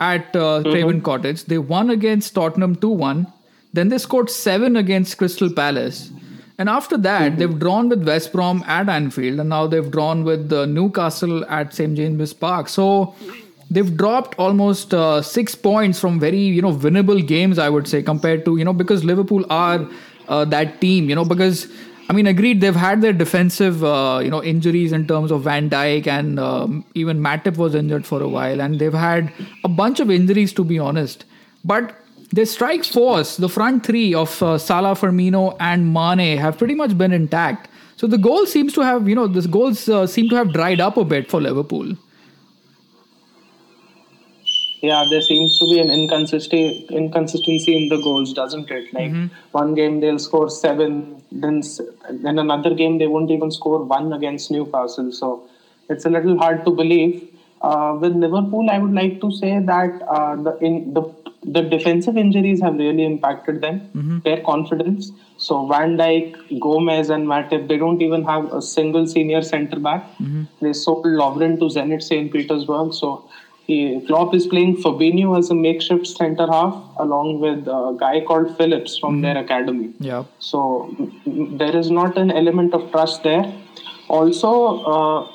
at 0.01 0.35
uh, 0.37 0.63
Craven 0.63 1.01
Cottage. 1.01 1.45
They 1.45 1.59
won 1.59 1.91
against 1.91 2.35
Tottenham 2.35 2.77
2 2.77 2.89
1. 2.89 3.27
Then 3.73 3.89
they 3.89 3.99
scored 3.99 4.31
7 4.31 4.77
against 4.77 5.19
Crystal 5.19 5.53
Palace. 5.53 6.11
And 6.57 6.69
after 6.69 6.97
that, 6.99 7.37
they've 7.37 7.59
drawn 7.59 7.89
with 7.89 8.07
West 8.07 8.33
Brom 8.33 8.63
at 8.67 8.89
Anfield. 8.89 9.41
And 9.41 9.49
now 9.49 9.67
they've 9.67 9.91
drawn 9.91 10.23
with 10.23 10.53
uh, 10.53 10.67
Newcastle 10.67 11.45
at 11.47 11.75
St. 11.75 11.97
James's 11.97 12.33
Park. 12.33 12.69
So 12.69 13.15
they've 13.71 13.97
dropped 13.97 14.39
almost 14.39 14.95
uh, 14.95 15.21
six 15.23 15.55
points 15.55 15.99
from 15.99 16.21
very 16.21 16.39
you 16.39 16.63
know 16.63 16.73
winnable 16.73 17.27
games 17.27 17.59
i 17.59 17.69
would 17.69 17.89
say 17.89 18.03
compared 18.03 18.45
to 18.45 18.57
you 18.57 18.65
know 18.65 18.73
because 18.73 19.05
liverpool 19.05 19.45
are 19.51 19.89
uh, 20.29 20.45
that 20.45 20.81
team 20.81 21.09
you 21.09 21.15
know 21.15 21.25
because 21.25 21.67
i 22.09 22.13
mean 22.13 22.27
agreed 22.27 22.61
they've 22.61 22.77
had 22.77 23.01
their 23.01 23.13
defensive 23.13 23.85
uh, 23.85 24.21
you 24.23 24.31
know 24.31 24.43
injuries 24.43 24.93
in 24.93 25.07
terms 25.07 25.31
of 25.31 25.43
van 25.43 25.69
Dijk 25.71 26.07
and 26.07 26.39
um, 26.39 26.85
even 26.95 27.21
matip 27.21 27.57
was 27.57 27.75
injured 27.75 28.07
for 28.07 28.23
a 28.23 28.29
while 28.29 28.61
and 28.61 28.79
they've 28.79 29.01
had 29.03 29.33
a 29.65 29.69
bunch 29.69 30.01
of 30.01 30.11
injuries 30.11 30.53
to 30.53 30.65
be 30.65 30.79
honest. 30.79 31.25
But 31.65 31.95
their 32.31 32.47
strike 32.47 32.85
force 32.85 33.37
the 33.37 33.49
front 33.49 33.87
three 33.87 34.15
of 34.15 34.43
uh, 34.43 34.59
salah 34.59 34.95
firmino 34.95 35.57
and 35.61 35.93
mane 35.93 36.39
have 36.39 36.59
pretty 36.59 36.75
much 36.75 36.97
been 36.99 37.13
intact. 37.13 37.69
So 37.97 38.07
the 38.07 38.19
goal 38.19 38.47
seems 38.47 38.73
to 38.75 38.83
have 38.83 39.09
you 39.09 39.15
know 39.15 39.27
the 39.27 39.47
goals 39.49 39.89
uh, 39.89 40.07
seem 40.07 40.29
to 40.31 40.37
have 40.37 40.53
dried 40.53 40.81
up 40.81 40.97
a 40.97 41.05
bit 41.05 41.31
for 41.31 41.41
liverpool 41.41 41.95
yeah, 44.85 45.05
there 45.09 45.23
seems 45.23 45.59
to 45.59 45.65
be 45.65 45.81
an 45.81 45.91
inconsistency 45.91 46.87
inconsistency 46.91 47.77
in 47.77 47.89
the 47.89 48.01
goals, 48.07 48.33
doesn't 48.33 48.71
it? 48.71 48.93
Like 48.93 49.13
one 49.53 49.75
game 49.75 50.01
they'll 50.01 50.19
score 50.19 50.49
seven, 50.51 51.23
then 51.33 51.63
then 52.11 52.39
another 52.39 52.75
game 52.75 52.99
they 52.99 53.07
won't 53.07 53.31
even 53.31 53.51
score 53.51 53.83
one 53.83 54.13
against 54.13 54.51
Newcastle. 54.51 55.13
So 55.13 55.49
it's 55.89 56.05
a 56.05 56.11
little 56.11 56.39
hard 56.39 56.65
to 56.67 56.71
believe. 56.71 57.31
Uh, 57.63 57.97
with 57.99 58.15
Liverpool, 58.15 58.69
I 58.71 58.79
would 58.79 58.93
like 58.93 59.21
to 59.23 59.33
say 59.33 59.59
that 59.59 60.03
uh, 60.03 60.37
the 60.37 60.59
in 60.59 60.93
the 60.93 61.03
the 61.47 61.63
defensive 61.63 62.17
injuries 62.17 62.61
have 62.63 62.75
really 62.75 63.05
impacted 63.05 63.61
them, 63.61 63.81
their 64.25 64.41
confidence. 64.43 65.13
So 65.37 65.67
Van 65.67 65.97
Dijk, 65.99 66.61
Gomez, 66.61 67.11
and 67.11 67.27
Matip, 67.27 67.69
they 67.69 67.77
don't 67.77 68.01
even 68.01 68.25
have 68.25 68.53
a 68.53 68.63
single 68.63 69.07
senior 69.07 69.43
centre 69.43 69.79
back. 69.79 70.07
They 70.63 70.73
sold 70.73 71.05
Lovren 71.05 71.59
to 71.59 71.67
Zenit 71.67 72.03
St. 72.03 72.33
Petersburg. 72.33 72.95
So 72.95 73.29
he, 73.67 74.01
Klopp 74.07 74.35
is 74.35 74.47
playing 74.47 74.77
Fabinho 74.83 75.39
as 75.39 75.51
a 75.51 75.55
makeshift 75.55 76.07
centre 76.07 76.47
half, 76.51 76.75
along 76.99 77.41
with 77.41 77.67
a 77.67 77.97
guy 77.99 78.21
called 78.21 78.57
Phillips 78.59 78.99
from 78.99 79.21
their 79.23 79.39
academy. 79.39 79.93
yeah 79.99 80.25
So 80.39 80.91
mm, 80.99 81.25
mm, 81.25 81.59
there 81.59 81.77
is 81.77 81.91
not 81.91 82.19
an 82.19 82.31
element 82.31 82.75
of 82.75 82.91
trust 82.91 83.23
there. 83.23 83.45
Also, 84.09 84.51
uh, 84.95 85.27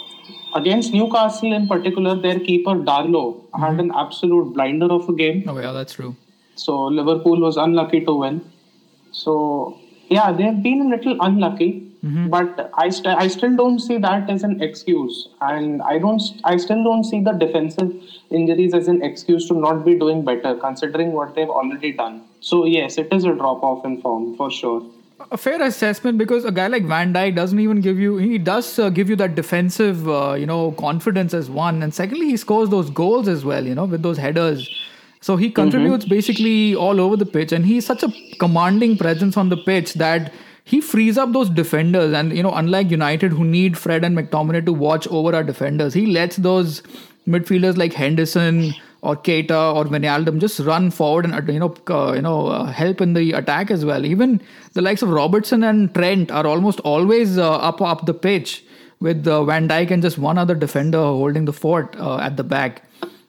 against 0.56 0.94
Newcastle 0.94 1.54
in 1.54 1.68
particular, 1.68 2.16
their 2.16 2.40
keeper 2.40 2.76
Darlow 2.76 3.26
had 3.60 3.80
an 3.80 3.92
absolute 3.96 4.54
blinder 4.54 4.92
of 4.92 5.10
a 5.10 5.14
game. 5.14 5.44
oh 5.48 5.58
yeah 5.60 5.72
that's 5.72 5.94
true 5.94 6.16
So 6.56 6.74
Liverpool 7.00 7.40
was 7.42 7.58
unlucky 7.58 8.00
to 8.06 8.14
win. 8.22 8.42
So 9.12 9.78
yeah, 10.10 10.32
they've 10.32 10.62
been 10.62 10.82
a 10.82 10.90
little 10.96 11.18
unlucky, 11.22 11.89
but 12.04 12.72
I 12.76 12.90
st- 12.90 13.18
I 13.18 13.28
still 13.28 13.56
don't 13.56 13.80
see 13.80 13.98
that 13.98 14.30
as 14.30 14.44
an 14.44 14.62
excuse, 14.62 15.30
and 15.42 15.82
I 15.82 15.98
don't 15.98 16.22
I 16.44 16.56
still 16.58 16.84
don't 16.84 17.04
see 17.04 17.22
the 17.22 17.34
defensive 17.34 17.92
injuries 18.30 18.74
as 18.74 18.88
an 18.88 19.02
excuse 19.04 19.48
to 19.50 19.54
not 19.54 19.84
be 19.84 19.96
doing 19.96 20.24
better, 20.24 20.56
considering 20.56 21.12
what 21.12 21.36
they've 21.36 21.50
already 21.50 21.92
done. 21.92 22.24
So 22.40 22.66
yes, 22.66 22.98
it 22.98 23.12
is 23.12 23.26
a 23.26 23.34
drop 23.34 23.64
off 23.64 23.86
in 23.86 24.02
form 24.02 24.36
for 24.38 24.50
sure. 24.50 24.82
a 25.32 25.38
fair 25.38 25.62
assessment 25.62 26.18
because 26.18 26.46
a 26.46 26.52
guy 26.52 26.68
like 26.68 26.86
Van 26.86 27.14
Dijk 27.14 27.36
doesn't 27.36 27.60
even 27.60 27.82
give 27.82 28.00
you 28.00 28.18
he 28.18 28.38
does 28.38 28.80
uh, 28.80 28.90
give 28.90 29.10
you 29.10 29.16
that 29.18 29.36
defensive 29.36 30.08
uh, 30.10 30.34
you 30.34 30.46
know 30.46 30.72
confidence 30.72 31.34
as 31.34 31.50
one. 31.50 31.84
And 31.84 31.94
secondly 31.94 32.28
he 32.28 32.38
scores 32.38 32.70
those 32.70 32.90
goals 32.90 33.28
as 33.28 33.44
well 33.44 33.66
you 33.66 33.76
know 33.76 33.86
with 33.86 34.02
those 34.02 34.18
headers. 34.18 34.70
So 35.22 35.36
he 35.36 35.50
contributes 35.52 36.06
basically 36.06 36.76
all 36.76 37.02
over 37.02 37.18
the 37.18 37.26
pitch. 37.26 37.52
And 37.52 37.66
he's 37.66 37.86
such 37.86 38.04
a 38.04 38.12
commanding 38.40 38.98
presence 38.98 39.36
on 39.36 39.50
the 39.50 39.58
pitch 39.58 39.96
that 39.96 40.32
he 40.70 40.80
frees 40.82 41.18
up 41.18 41.32
those 41.34 41.50
defenders 41.50 42.14
and 42.14 42.36
you 42.38 42.44
know 42.44 42.54
unlike 42.54 42.92
United 42.92 43.32
who 43.32 43.44
need 43.44 43.78
Fred 43.78 44.04
and 44.04 44.18
McTominay 44.18 44.66
to 44.66 44.74
watch 44.74 45.08
over 45.08 45.36
our 45.36 45.44
defenders 45.44 45.94
he 45.94 46.06
lets 46.06 46.38
those 46.38 46.82
midfielders 47.28 47.78
like 47.78 47.94
Henderson 47.94 48.74
or 49.02 49.16
Keita 49.16 49.76
or 49.76 49.86
Wijnaldum 49.86 50.40
just 50.40 50.60
run 50.60 50.92
forward 50.92 51.26
and 51.26 51.50
you 51.50 51.60
know 51.60 51.74
uh, 51.90 52.14
you 52.14 52.22
know 52.22 52.48
uh, 52.48 52.66
help 52.66 53.02
in 53.02 53.14
the 53.14 53.32
attack 53.34 53.72
as 53.72 53.86
well. 53.86 54.06
Even 54.06 54.42
the 54.74 54.82
likes 54.82 55.02
of 55.02 55.10
Robertson 55.10 55.64
and 55.64 55.94
Trent 55.94 56.32
are 56.32 56.46
almost 56.46 56.80
always 56.82 57.38
uh, 57.38 57.56
up 57.58 57.82
up 57.82 58.06
the 58.06 58.14
pitch 58.14 58.64
with 59.00 59.28
uh, 59.28 59.44
Van 59.46 59.68
Dijk 59.68 59.92
and 59.92 60.02
just 60.02 60.18
one 60.18 60.38
other 60.38 60.56
defender 60.56 60.98
holding 60.98 61.46
the 61.46 61.54
fort 61.54 61.96
uh, 61.98 62.18
at 62.18 62.36
the 62.36 62.44
back. 62.44 62.84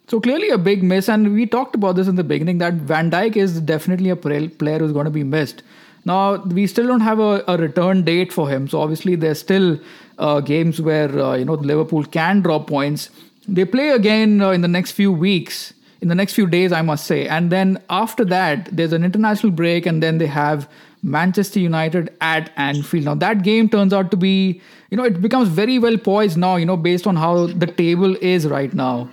So 0.08 0.20
clearly 0.20 0.48
a 0.50 0.58
big 0.58 0.82
miss, 0.82 1.08
and 1.08 1.32
we 1.32 1.46
talked 1.46 1.76
about 1.76 1.94
this 1.94 2.08
in 2.08 2.16
the 2.16 2.24
beginning 2.24 2.58
that 2.58 2.74
Van 2.74 3.12
Dijk 3.12 3.36
is 3.36 3.60
definitely 3.60 4.10
a 4.10 4.16
player 4.16 4.78
who's 4.80 4.92
going 4.92 5.04
to 5.04 5.10
be 5.10 5.22
missed. 5.22 5.62
Now 6.04 6.36
we 6.36 6.66
still 6.66 6.86
don't 6.86 7.00
have 7.00 7.18
a, 7.18 7.44
a 7.46 7.56
return 7.56 8.04
date 8.04 8.32
for 8.32 8.48
him, 8.48 8.68
so 8.68 8.80
obviously 8.80 9.16
there's 9.16 9.38
still 9.38 9.78
uh, 10.18 10.40
games 10.40 10.80
where 10.80 11.10
uh, 11.18 11.34
you 11.36 11.44
know 11.44 11.54
Liverpool 11.54 12.04
can 12.04 12.40
drop 12.40 12.66
points. 12.66 13.10
They 13.46 13.64
play 13.64 13.90
again 13.90 14.40
uh, 14.40 14.50
in 14.50 14.60
the 14.60 14.68
next 14.68 14.92
few 14.92 15.12
weeks, 15.12 15.74
in 16.00 16.08
the 16.08 16.14
next 16.14 16.34
few 16.34 16.46
days, 16.46 16.72
I 16.72 16.82
must 16.82 17.06
say, 17.06 17.26
and 17.28 17.50
then 17.50 17.82
after 17.90 18.24
that 18.26 18.68
there's 18.74 18.92
an 18.92 19.04
international 19.04 19.52
break, 19.52 19.86
and 19.86 20.02
then 20.02 20.18
they 20.18 20.26
have 20.26 20.68
Manchester 21.02 21.60
United 21.60 22.12
at 22.20 22.50
Anfield. 22.56 23.04
Now 23.04 23.14
that 23.14 23.42
game 23.42 23.68
turns 23.68 23.92
out 23.92 24.10
to 24.10 24.16
be, 24.16 24.60
you 24.90 24.96
know, 24.96 25.04
it 25.04 25.20
becomes 25.20 25.48
very 25.48 25.78
well 25.78 25.98
poised 25.98 26.36
now, 26.36 26.56
you 26.56 26.66
know, 26.66 26.76
based 26.76 27.06
on 27.06 27.16
how 27.16 27.46
the 27.46 27.66
table 27.66 28.16
is 28.16 28.46
right 28.46 28.72
now. 28.72 29.10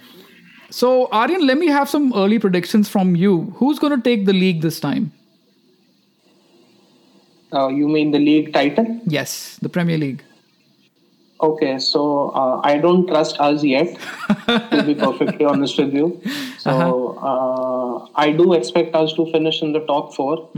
So, 0.69 1.08
Aryan, 1.13 1.47
let 1.47 1.58
me 1.58 1.67
have 1.67 1.89
some 1.89 2.12
early 2.13 2.39
predictions 2.39 2.89
from 2.89 3.15
you. 3.15 3.54
Who's 3.56 3.80
going 3.80 3.95
to 3.95 4.02
take 4.02 4.26
the 4.26 4.34
league 4.34 4.62
this 4.62 4.82
time? 4.82 5.13
Uh, 7.53 7.67
you 7.67 7.88
mean 7.88 8.12
the 8.12 8.19
league 8.19 8.53
title? 8.53 9.01
Yes, 9.05 9.57
the 9.62 9.69
Premier 9.69 9.97
League. 9.97 10.23
Okay, 11.39 11.77
so 11.77 12.29
uh, 12.29 12.62
I 12.63 12.77
don't 12.77 13.07
trust 13.07 13.39
us 13.39 13.63
yet, 13.63 13.95
to 14.47 14.83
be 14.83 14.95
perfectly 14.95 15.45
honest 15.51 15.77
with 15.77 15.93
you. 15.93 16.19
So 16.57 17.17
uh, 17.21 18.07
I 18.15 18.31
do 18.31 18.53
expect 18.53 18.95
us 18.95 19.13
to 19.13 19.31
finish 19.31 19.62
in 19.62 19.71
the 19.71 19.81
top 19.81 20.15
4 20.15 20.49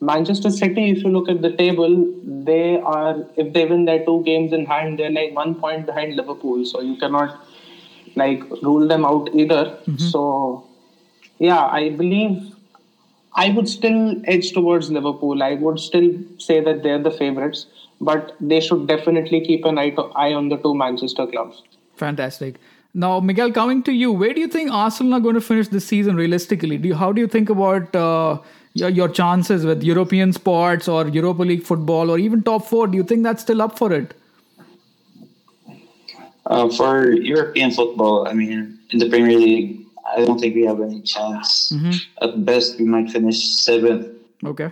Manchester 0.00 0.50
City, 0.50 0.90
if 0.90 1.02
you 1.02 1.10
look 1.10 1.28
at 1.28 1.40
the 1.40 1.52
table, 1.56 2.12
they 2.24 2.78
are, 2.80 3.24
if 3.36 3.52
they 3.54 3.64
win 3.64 3.86
their 3.86 4.04
two 4.04 4.22
games 4.24 4.52
in 4.52 4.66
hand, 4.66 4.98
they're 4.98 5.10
like 5.10 5.34
one 5.34 5.54
point 5.54 5.86
behind 5.86 6.16
Liverpool. 6.16 6.64
So 6.66 6.82
you 6.82 6.96
cannot 6.96 7.46
like 8.14 8.42
rule 8.62 8.86
them 8.86 9.06
out 9.06 9.30
either. 9.34 9.78
So 9.96 10.66
yeah, 11.38 11.64
I 11.64 11.90
believe 11.90 12.55
I 13.36 13.50
would 13.50 13.68
still 13.68 14.20
edge 14.24 14.52
towards 14.52 14.90
Liverpool. 14.90 15.42
I 15.42 15.54
would 15.54 15.78
still 15.78 16.14
say 16.38 16.60
that 16.60 16.82
they're 16.82 17.02
the 17.02 17.10
favorites, 17.10 17.66
but 18.00 18.34
they 18.40 18.60
should 18.60 18.86
definitely 18.86 19.42
keep 19.44 19.66
an 19.66 19.78
eye, 19.78 19.90
to, 19.90 20.04
eye 20.16 20.32
on 20.32 20.48
the 20.48 20.56
two 20.56 20.74
Manchester 20.74 21.26
clubs. 21.26 21.62
Fantastic. 21.96 22.56
Now, 22.94 23.20
Miguel, 23.20 23.52
coming 23.52 23.82
to 23.82 23.92
you, 23.92 24.10
where 24.10 24.32
do 24.32 24.40
you 24.40 24.48
think 24.48 24.70
Arsenal 24.70 25.14
are 25.14 25.20
going 25.20 25.34
to 25.34 25.42
finish 25.42 25.68
this 25.68 25.86
season 25.86 26.16
realistically? 26.16 26.78
Do 26.78 26.88
you, 26.88 26.94
how 26.94 27.12
do 27.12 27.20
you 27.20 27.28
think 27.28 27.50
about 27.50 27.94
uh, 27.94 28.38
your, 28.72 28.88
your 28.88 29.08
chances 29.10 29.66
with 29.66 29.82
European 29.82 30.32
sports 30.32 30.88
or 30.88 31.06
Europa 31.06 31.42
League 31.42 31.62
football 31.62 32.10
or 32.10 32.18
even 32.18 32.42
top 32.42 32.64
four? 32.64 32.86
Do 32.86 32.96
you 32.96 33.04
think 33.04 33.22
that's 33.22 33.42
still 33.42 33.60
up 33.60 33.76
for 33.76 33.92
it? 33.92 34.14
Uh, 36.46 36.70
for 36.70 37.12
European 37.12 37.70
football, 37.70 38.26
I 38.26 38.32
mean, 38.32 38.78
in 38.90 38.98
the 38.98 39.10
Premier 39.10 39.38
League, 39.38 39.85
I 40.14 40.24
don't 40.24 40.38
think 40.38 40.54
we 40.54 40.64
have 40.64 40.80
any 40.80 41.02
chance. 41.02 41.72
Mm-hmm. 41.72 42.24
At 42.24 42.44
best, 42.44 42.78
we 42.78 42.84
might 42.84 43.10
finish 43.10 43.56
seventh. 43.56 44.08
Okay. 44.44 44.70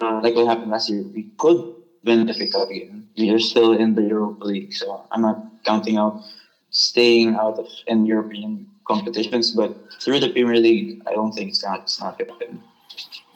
Uh, 0.00 0.20
like 0.22 0.34
what 0.34 0.46
happened 0.46 0.70
last 0.70 0.90
year, 0.90 1.02
we 1.02 1.30
could 1.38 1.74
win 2.04 2.26
the 2.26 2.34
FA 2.34 2.50
Cup 2.50 2.70
again. 2.70 3.08
We 3.16 3.30
are 3.30 3.38
still 3.38 3.72
in 3.72 3.94
the 3.94 4.02
Europa 4.02 4.44
League, 4.44 4.72
so 4.72 5.04
I'm 5.10 5.22
not 5.22 5.44
counting 5.64 5.96
out 5.96 6.22
staying 6.70 7.36
out 7.36 7.58
of 7.58 7.68
in 7.86 8.06
European 8.06 8.66
competitions. 8.86 9.52
But 9.52 9.76
through 10.00 10.20
the 10.20 10.30
Premier 10.30 10.56
League, 10.56 11.02
I 11.06 11.12
don't 11.12 11.32
think 11.32 11.50
it's 11.50 11.62
not 11.62 11.80
it's 11.80 12.00
not 12.00 12.18
going 12.18 12.28
to 12.28 12.32
happen. 12.32 12.62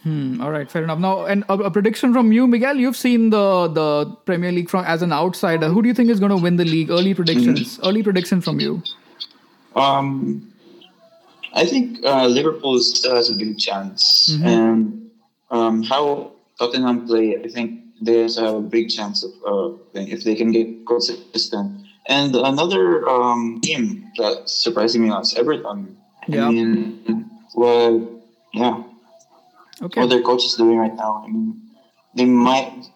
Hmm, 0.02 0.40
all 0.40 0.50
right, 0.50 0.70
fair 0.70 0.84
enough. 0.84 0.98
Now, 0.98 1.24
and 1.24 1.44
a, 1.48 1.54
a, 1.54 1.70
prediction 1.70 2.12
from 2.12 2.30
you, 2.30 2.46
Miguel. 2.46 2.76
You've 2.76 2.96
seen 2.96 3.30
the 3.30 3.68
the 3.68 4.06
Premier 4.24 4.52
League 4.52 4.70
from 4.70 4.84
as 4.84 5.02
an 5.02 5.12
outsider. 5.12 5.68
Who 5.68 5.82
do 5.82 5.88
you 5.88 5.94
think 5.94 6.10
is 6.10 6.20
going 6.20 6.30
to 6.30 6.36
win 6.36 6.56
the 6.56 6.64
league? 6.64 6.90
Early 6.90 7.12
predictions. 7.12 7.76
Mm-hmm. 7.76 7.86
Early 7.86 8.02
prediction 8.02 8.40
from 8.40 8.60
you. 8.60 8.82
Um, 9.74 10.52
I 11.56 11.64
think 11.64 12.04
uh, 12.04 12.26
Liverpool 12.26 12.78
still 12.80 13.16
has 13.16 13.30
a 13.30 13.34
good 13.34 13.58
chance, 13.58 14.30
mm-hmm. 14.30 14.46
and 14.46 15.10
um, 15.50 15.82
how 15.82 16.32
Tottenham 16.58 17.06
play, 17.06 17.36
I 17.42 17.48
think 17.48 17.80
there's 18.00 18.36
a 18.36 18.60
big 18.60 18.90
chance 18.90 19.24
of 19.24 19.32
uh, 19.40 19.76
if 19.94 20.22
they 20.22 20.34
can 20.34 20.52
get 20.52 20.86
consistent. 20.86 21.80
And 22.08 22.36
another 22.36 23.08
um, 23.08 23.60
team 23.62 24.12
that 24.18 24.48
surprising 24.48 25.02
me 25.02 25.10
was 25.10 25.34
Everton. 25.34 25.96
Yeah. 26.28 26.46
I 26.46 26.50
mean, 26.50 27.30
well, 27.54 28.22
yeah. 28.52 28.82
Okay. 29.82 30.00
What 30.00 30.10
their 30.10 30.22
coach 30.22 30.44
is 30.44 30.54
doing 30.54 30.78
right 30.78 30.94
now, 30.94 31.24
I 31.24 31.28
mean, 31.28 31.60
they 32.14 32.24
might 32.24 32.86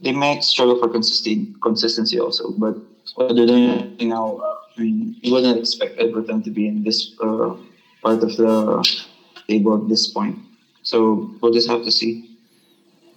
they 0.00 0.12
might 0.12 0.42
struggle 0.42 0.78
for 0.78 0.88
consistent 0.88 1.60
consistency 1.62 2.18
also, 2.18 2.50
but 2.52 2.76
what 3.14 3.36
they're 3.36 3.46
doing 3.46 3.96
now, 4.00 4.40
I 4.76 4.80
mean, 4.80 5.16
you 5.20 5.32
wouldn't 5.32 5.58
expect 5.58 5.98
Everton 5.98 6.42
to 6.42 6.50
be 6.50 6.66
in 6.66 6.82
this 6.84 7.14
uh, 7.22 7.54
part 8.02 8.22
of 8.22 8.36
the 8.36 9.04
table 9.48 9.82
at 9.82 9.88
this 9.88 10.08
point. 10.08 10.38
So 10.82 11.30
we'll 11.40 11.52
just 11.52 11.68
have 11.68 11.84
to 11.84 11.92
see. 11.92 12.26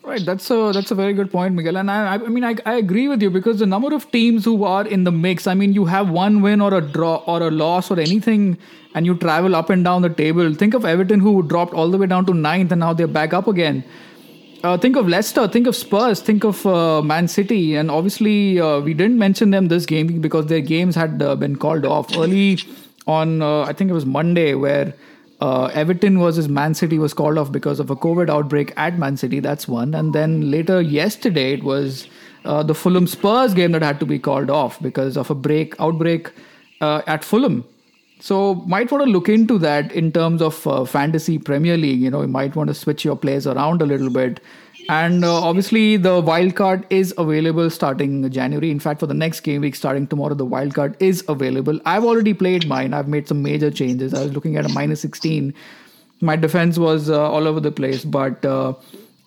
Right, 0.05 0.23
that's 0.25 0.51
a 0.51 0.71
that's 0.73 0.91
a 0.91 0.95
very 0.95 1.13
good 1.13 1.31
point, 1.31 1.55
Miguel. 1.55 1.77
And 1.77 1.89
I, 1.89 2.15
I 2.15 2.17
mean, 2.17 2.43
I, 2.43 2.55
I 2.65 2.73
agree 2.73 3.07
with 3.07 3.21
you 3.21 3.29
because 3.29 3.59
the 3.59 3.65
number 3.65 3.95
of 3.95 4.11
teams 4.11 4.43
who 4.43 4.65
are 4.65 4.85
in 4.85 5.05
the 5.05 5.13
mix. 5.13 5.47
I 5.47 5.53
mean, 5.53 5.71
you 5.71 5.85
have 5.85 6.09
one 6.09 6.41
win 6.41 6.59
or 6.59 6.73
a 6.73 6.81
draw 6.81 7.23
or 7.25 7.41
a 7.41 7.49
loss 7.49 7.89
or 7.89 7.97
anything, 7.97 8.57
and 8.95 9.05
you 9.05 9.15
travel 9.15 9.55
up 9.55 9.69
and 9.69 9.85
down 9.85 10.01
the 10.01 10.09
table. 10.09 10.53
Think 10.53 10.73
of 10.73 10.83
Everton 10.83 11.21
who 11.21 11.41
dropped 11.43 11.73
all 11.73 11.89
the 11.89 11.97
way 11.97 12.07
down 12.07 12.25
to 12.25 12.33
ninth, 12.33 12.73
and 12.73 12.81
now 12.81 12.91
they're 12.91 13.07
back 13.07 13.33
up 13.33 13.47
again. 13.47 13.85
Uh, 14.61 14.77
think 14.77 14.97
of 14.97 15.07
Leicester, 15.07 15.47
think 15.47 15.67
of 15.67 15.75
Spurs, 15.75 16.21
think 16.21 16.43
of 16.43 16.65
uh, 16.65 17.01
Man 17.01 17.29
City, 17.29 17.75
and 17.75 17.89
obviously 17.89 18.59
uh, 18.59 18.79
we 18.81 18.93
didn't 18.93 19.17
mention 19.17 19.51
them 19.51 19.69
this 19.69 19.85
game 19.85 20.19
because 20.19 20.47
their 20.47 20.61
games 20.61 20.95
had 20.95 21.21
uh, 21.21 21.35
been 21.35 21.55
called 21.55 21.85
off 21.85 22.15
early 22.17 22.57
on 23.07 23.41
uh, 23.41 23.61
I 23.61 23.73
think 23.73 23.89
it 23.89 23.93
was 23.93 24.05
Monday 24.05 24.53
where 24.53 24.93
uh, 25.41 25.65
Everton 25.73 26.19
versus 26.19 26.47
Man 26.47 26.73
City 26.73 26.97
was 26.97 27.13
called 27.13 27.37
off 27.37 27.51
because 27.51 27.79
of 27.79 27.89
a 27.89 27.95
COVID 27.95 28.29
outbreak 28.29 28.73
at 28.77 28.97
Man 28.97 29.17
City. 29.17 29.39
That's 29.39 29.67
one. 29.67 29.93
And 29.93 30.13
then 30.13 30.49
later 30.49 30.81
yesterday 30.81 31.53
it 31.53 31.63
was 31.63 32.07
uh, 32.45 32.63
the 32.63 32.73
Fulham 32.73 33.07
Spurs 33.07 33.53
game 33.53 33.73
that 33.73 33.81
had 33.81 33.99
to 33.99 34.05
be 34.05 34.19
called 34.19 34.49
off 34.49 34.81
because 34.81 35.17
of 35.17 35.29
a 35.29 35.35
break 35.35 35.75
outbreak 35.79 36.31
uh, 36.81 37.01
at 37.07 37.23
Fulham. 37.23 37.65
So 38.19 38.55
might 38.55 38.89
want 38.89 39.03
to 39.03 39.09
look 39.09 39.27
into 39.27 39.57
that 39.59 39.91
in 39.91 40.13
terms 40.13 40.41
of 40.41 40.65
uh, 40.65 40.85
fantasy 40.85 41.37
Premier 41.37 41.75
League. 41.75 41.99
You 41.99 42.09
know, 42.09 42.21
you 42.21 42.29
might 42.29 42.55
want 42.55 42.69
to 42.69 42.73
switch 42.73 43.03
your 43.03 43.17
players 43.17 43.45
around 43.45 43.81
a 43.81 43.85
little 43.85 44.09
bit 44.09 44.39
and 44.89 45.23
uh, 45.23 45.41
obviously, 45.41 45.97
the 45.97 46.21
wildcard 46.21 46.85
is 46.89 47.13
available 47.17 47.69
starting 47.69 48.29
January. 48.29 48.71
In 48.71 48.79
fact, 48.79 48.99
for 48.99 49.07
the 49.07 49.13
next 49.13 49.41
game 49.41 49.61
week 49.61 49.75
starting 49.75 50.07
tomorrow, 50.07 50.33
the 50.33 50.45
wildcard 50.45 50.95
is 50.99 51.23
available. 51.27 51.79
I've 51.85 52.03
already 52.03 52.33
played 52.33 52.67
mine. 52.67 52.93
I've 52.93 53.07
made 53.07 53.27
some 53.27 53.41
major 53.41 53.71
changes. 53.71 54.13
I 54.13 54.23
was 54.23 54.33
looking 54.33 54.57
at 54.57 54.65
a 54.65 54.69
minus 54.69 55.01
16. 55.01 55.53
My 56.21 56.35
defense 56.35 56.77
was 56.77 57.09
uh, 57.09 57.29
all 57.29 57.47
over 57.47 57.59
the 57.59 57.71
place. 57.71 58.03
But 58.03 58.43
uh, 58.45 58.73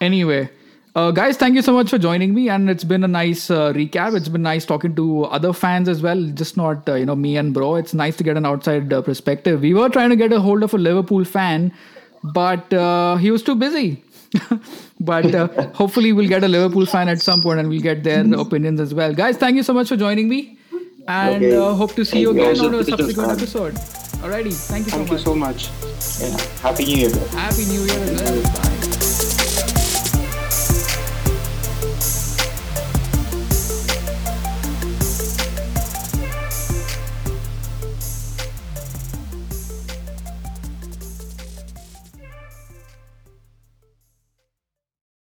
anyway, 0.01 0.51
uh, 0.95 1.11
guys, 1.11 1.37
thank 1.37 1.55
you 1.55 1.63
so 1.63 1.73
much 1.73 1.91
for 1.91 1.99
joining 1.99 2.35
me. 2.35 2.49
And 2.49 2.69
it's 2.69 2.85
been 2.85 3.05
a 3.05 3.09
nice 3.09 3.51
uh, 3.51 3.73
recap. 3.73 4.17
It's 4.17 4.29
been 4.29 4.43
nice 4.43 4.65
talking 4.65 4.95
to 4.97 5.25
other 5.25 5.53
fans 5.53 5.89
as 5.89 6.03
well, 6.03 6.23
just 6.35 6.57
not, 6.57 6.89
uh, 6.89 6.95
you 6.95 7.07
know, 7.07 7.17
me 7.17 7.37
and 7.37 7.55
bro. 7.55 7.77
It's 7.77 7.95
nice 7.95 8.17
to 8.17 8.25
get 8.25 8.37
an 8.37 8.47
outside 8.47 8.91
perspective. 9.05 9.61
We 9.61 9.75
were 9.75 9.89
trying 9.89 10.11
to 10.11 10.17
get 10.17 10.33
a 10.33 10.41
hold 10.41 10.63
of 10.63 10.75
a 10.75 10.79
Liverpool 10.79 11.25
fan, 11.25 11.73
but 12.23 12.67
he 13.21 13.31
was 13.31 13.43
too 13.43 13.55
busy 13.55 14.03
but 15.01 15.35
uh, 15.35 15.49
hopefully 15.73 16.13
we'll 16.13 16.29
get 16.29 16.45
a 16.45 16.49
Liverpool 16.49 16.87
fan 16.87 17.09
at 17.09 17.21
some 17.21 17.43
point 17.43 17.61
and 17.61 17.69
we'll 17.69 17.81
get 17.81 18.03
their 18.05 18.25
opinions 18.35 18.81
as 18.81 18.95
well. 18.95 19.15
Guys, 19.15 19.37
thank 19.37 19.57
you 19.57 19.63
so 19.63 19.73
much 19.73 19.89
for 19.89 19.97
joining 19.97 20.29
me, 20.29 20.59
and 21.09 21.37
okay. 21.37 21.57
uh, 21.57 21.75
hope 21.75 21.95
to 21.95 22.05
see 22.05 22.21
you 22.21 22.31
again 22.31 22.59
on 22.61 22.75
a 22.75 22.85
subsequent 22.85 23.31
episode. 23.31 23.75
Alrighty, 24.23 24.53
thank 24.69 24.87
you 24.87 24.91
so 24.93 25.05
thank 25.05 25.11
much. 25.11 25.11
Thank 25.11 25.11
you 25.11 25.19
so 25.19 25.35
much. 25.35 25.71
Yeah. 26.21 26.37
Happy 26.63 26.85
New 26.85 26.97
Year. 26.97 27.11
Happy 27.29 27.65
New 27.67 27.83
Year 27.83 27.99
as 27.99 28.23
well. 28.23 28.66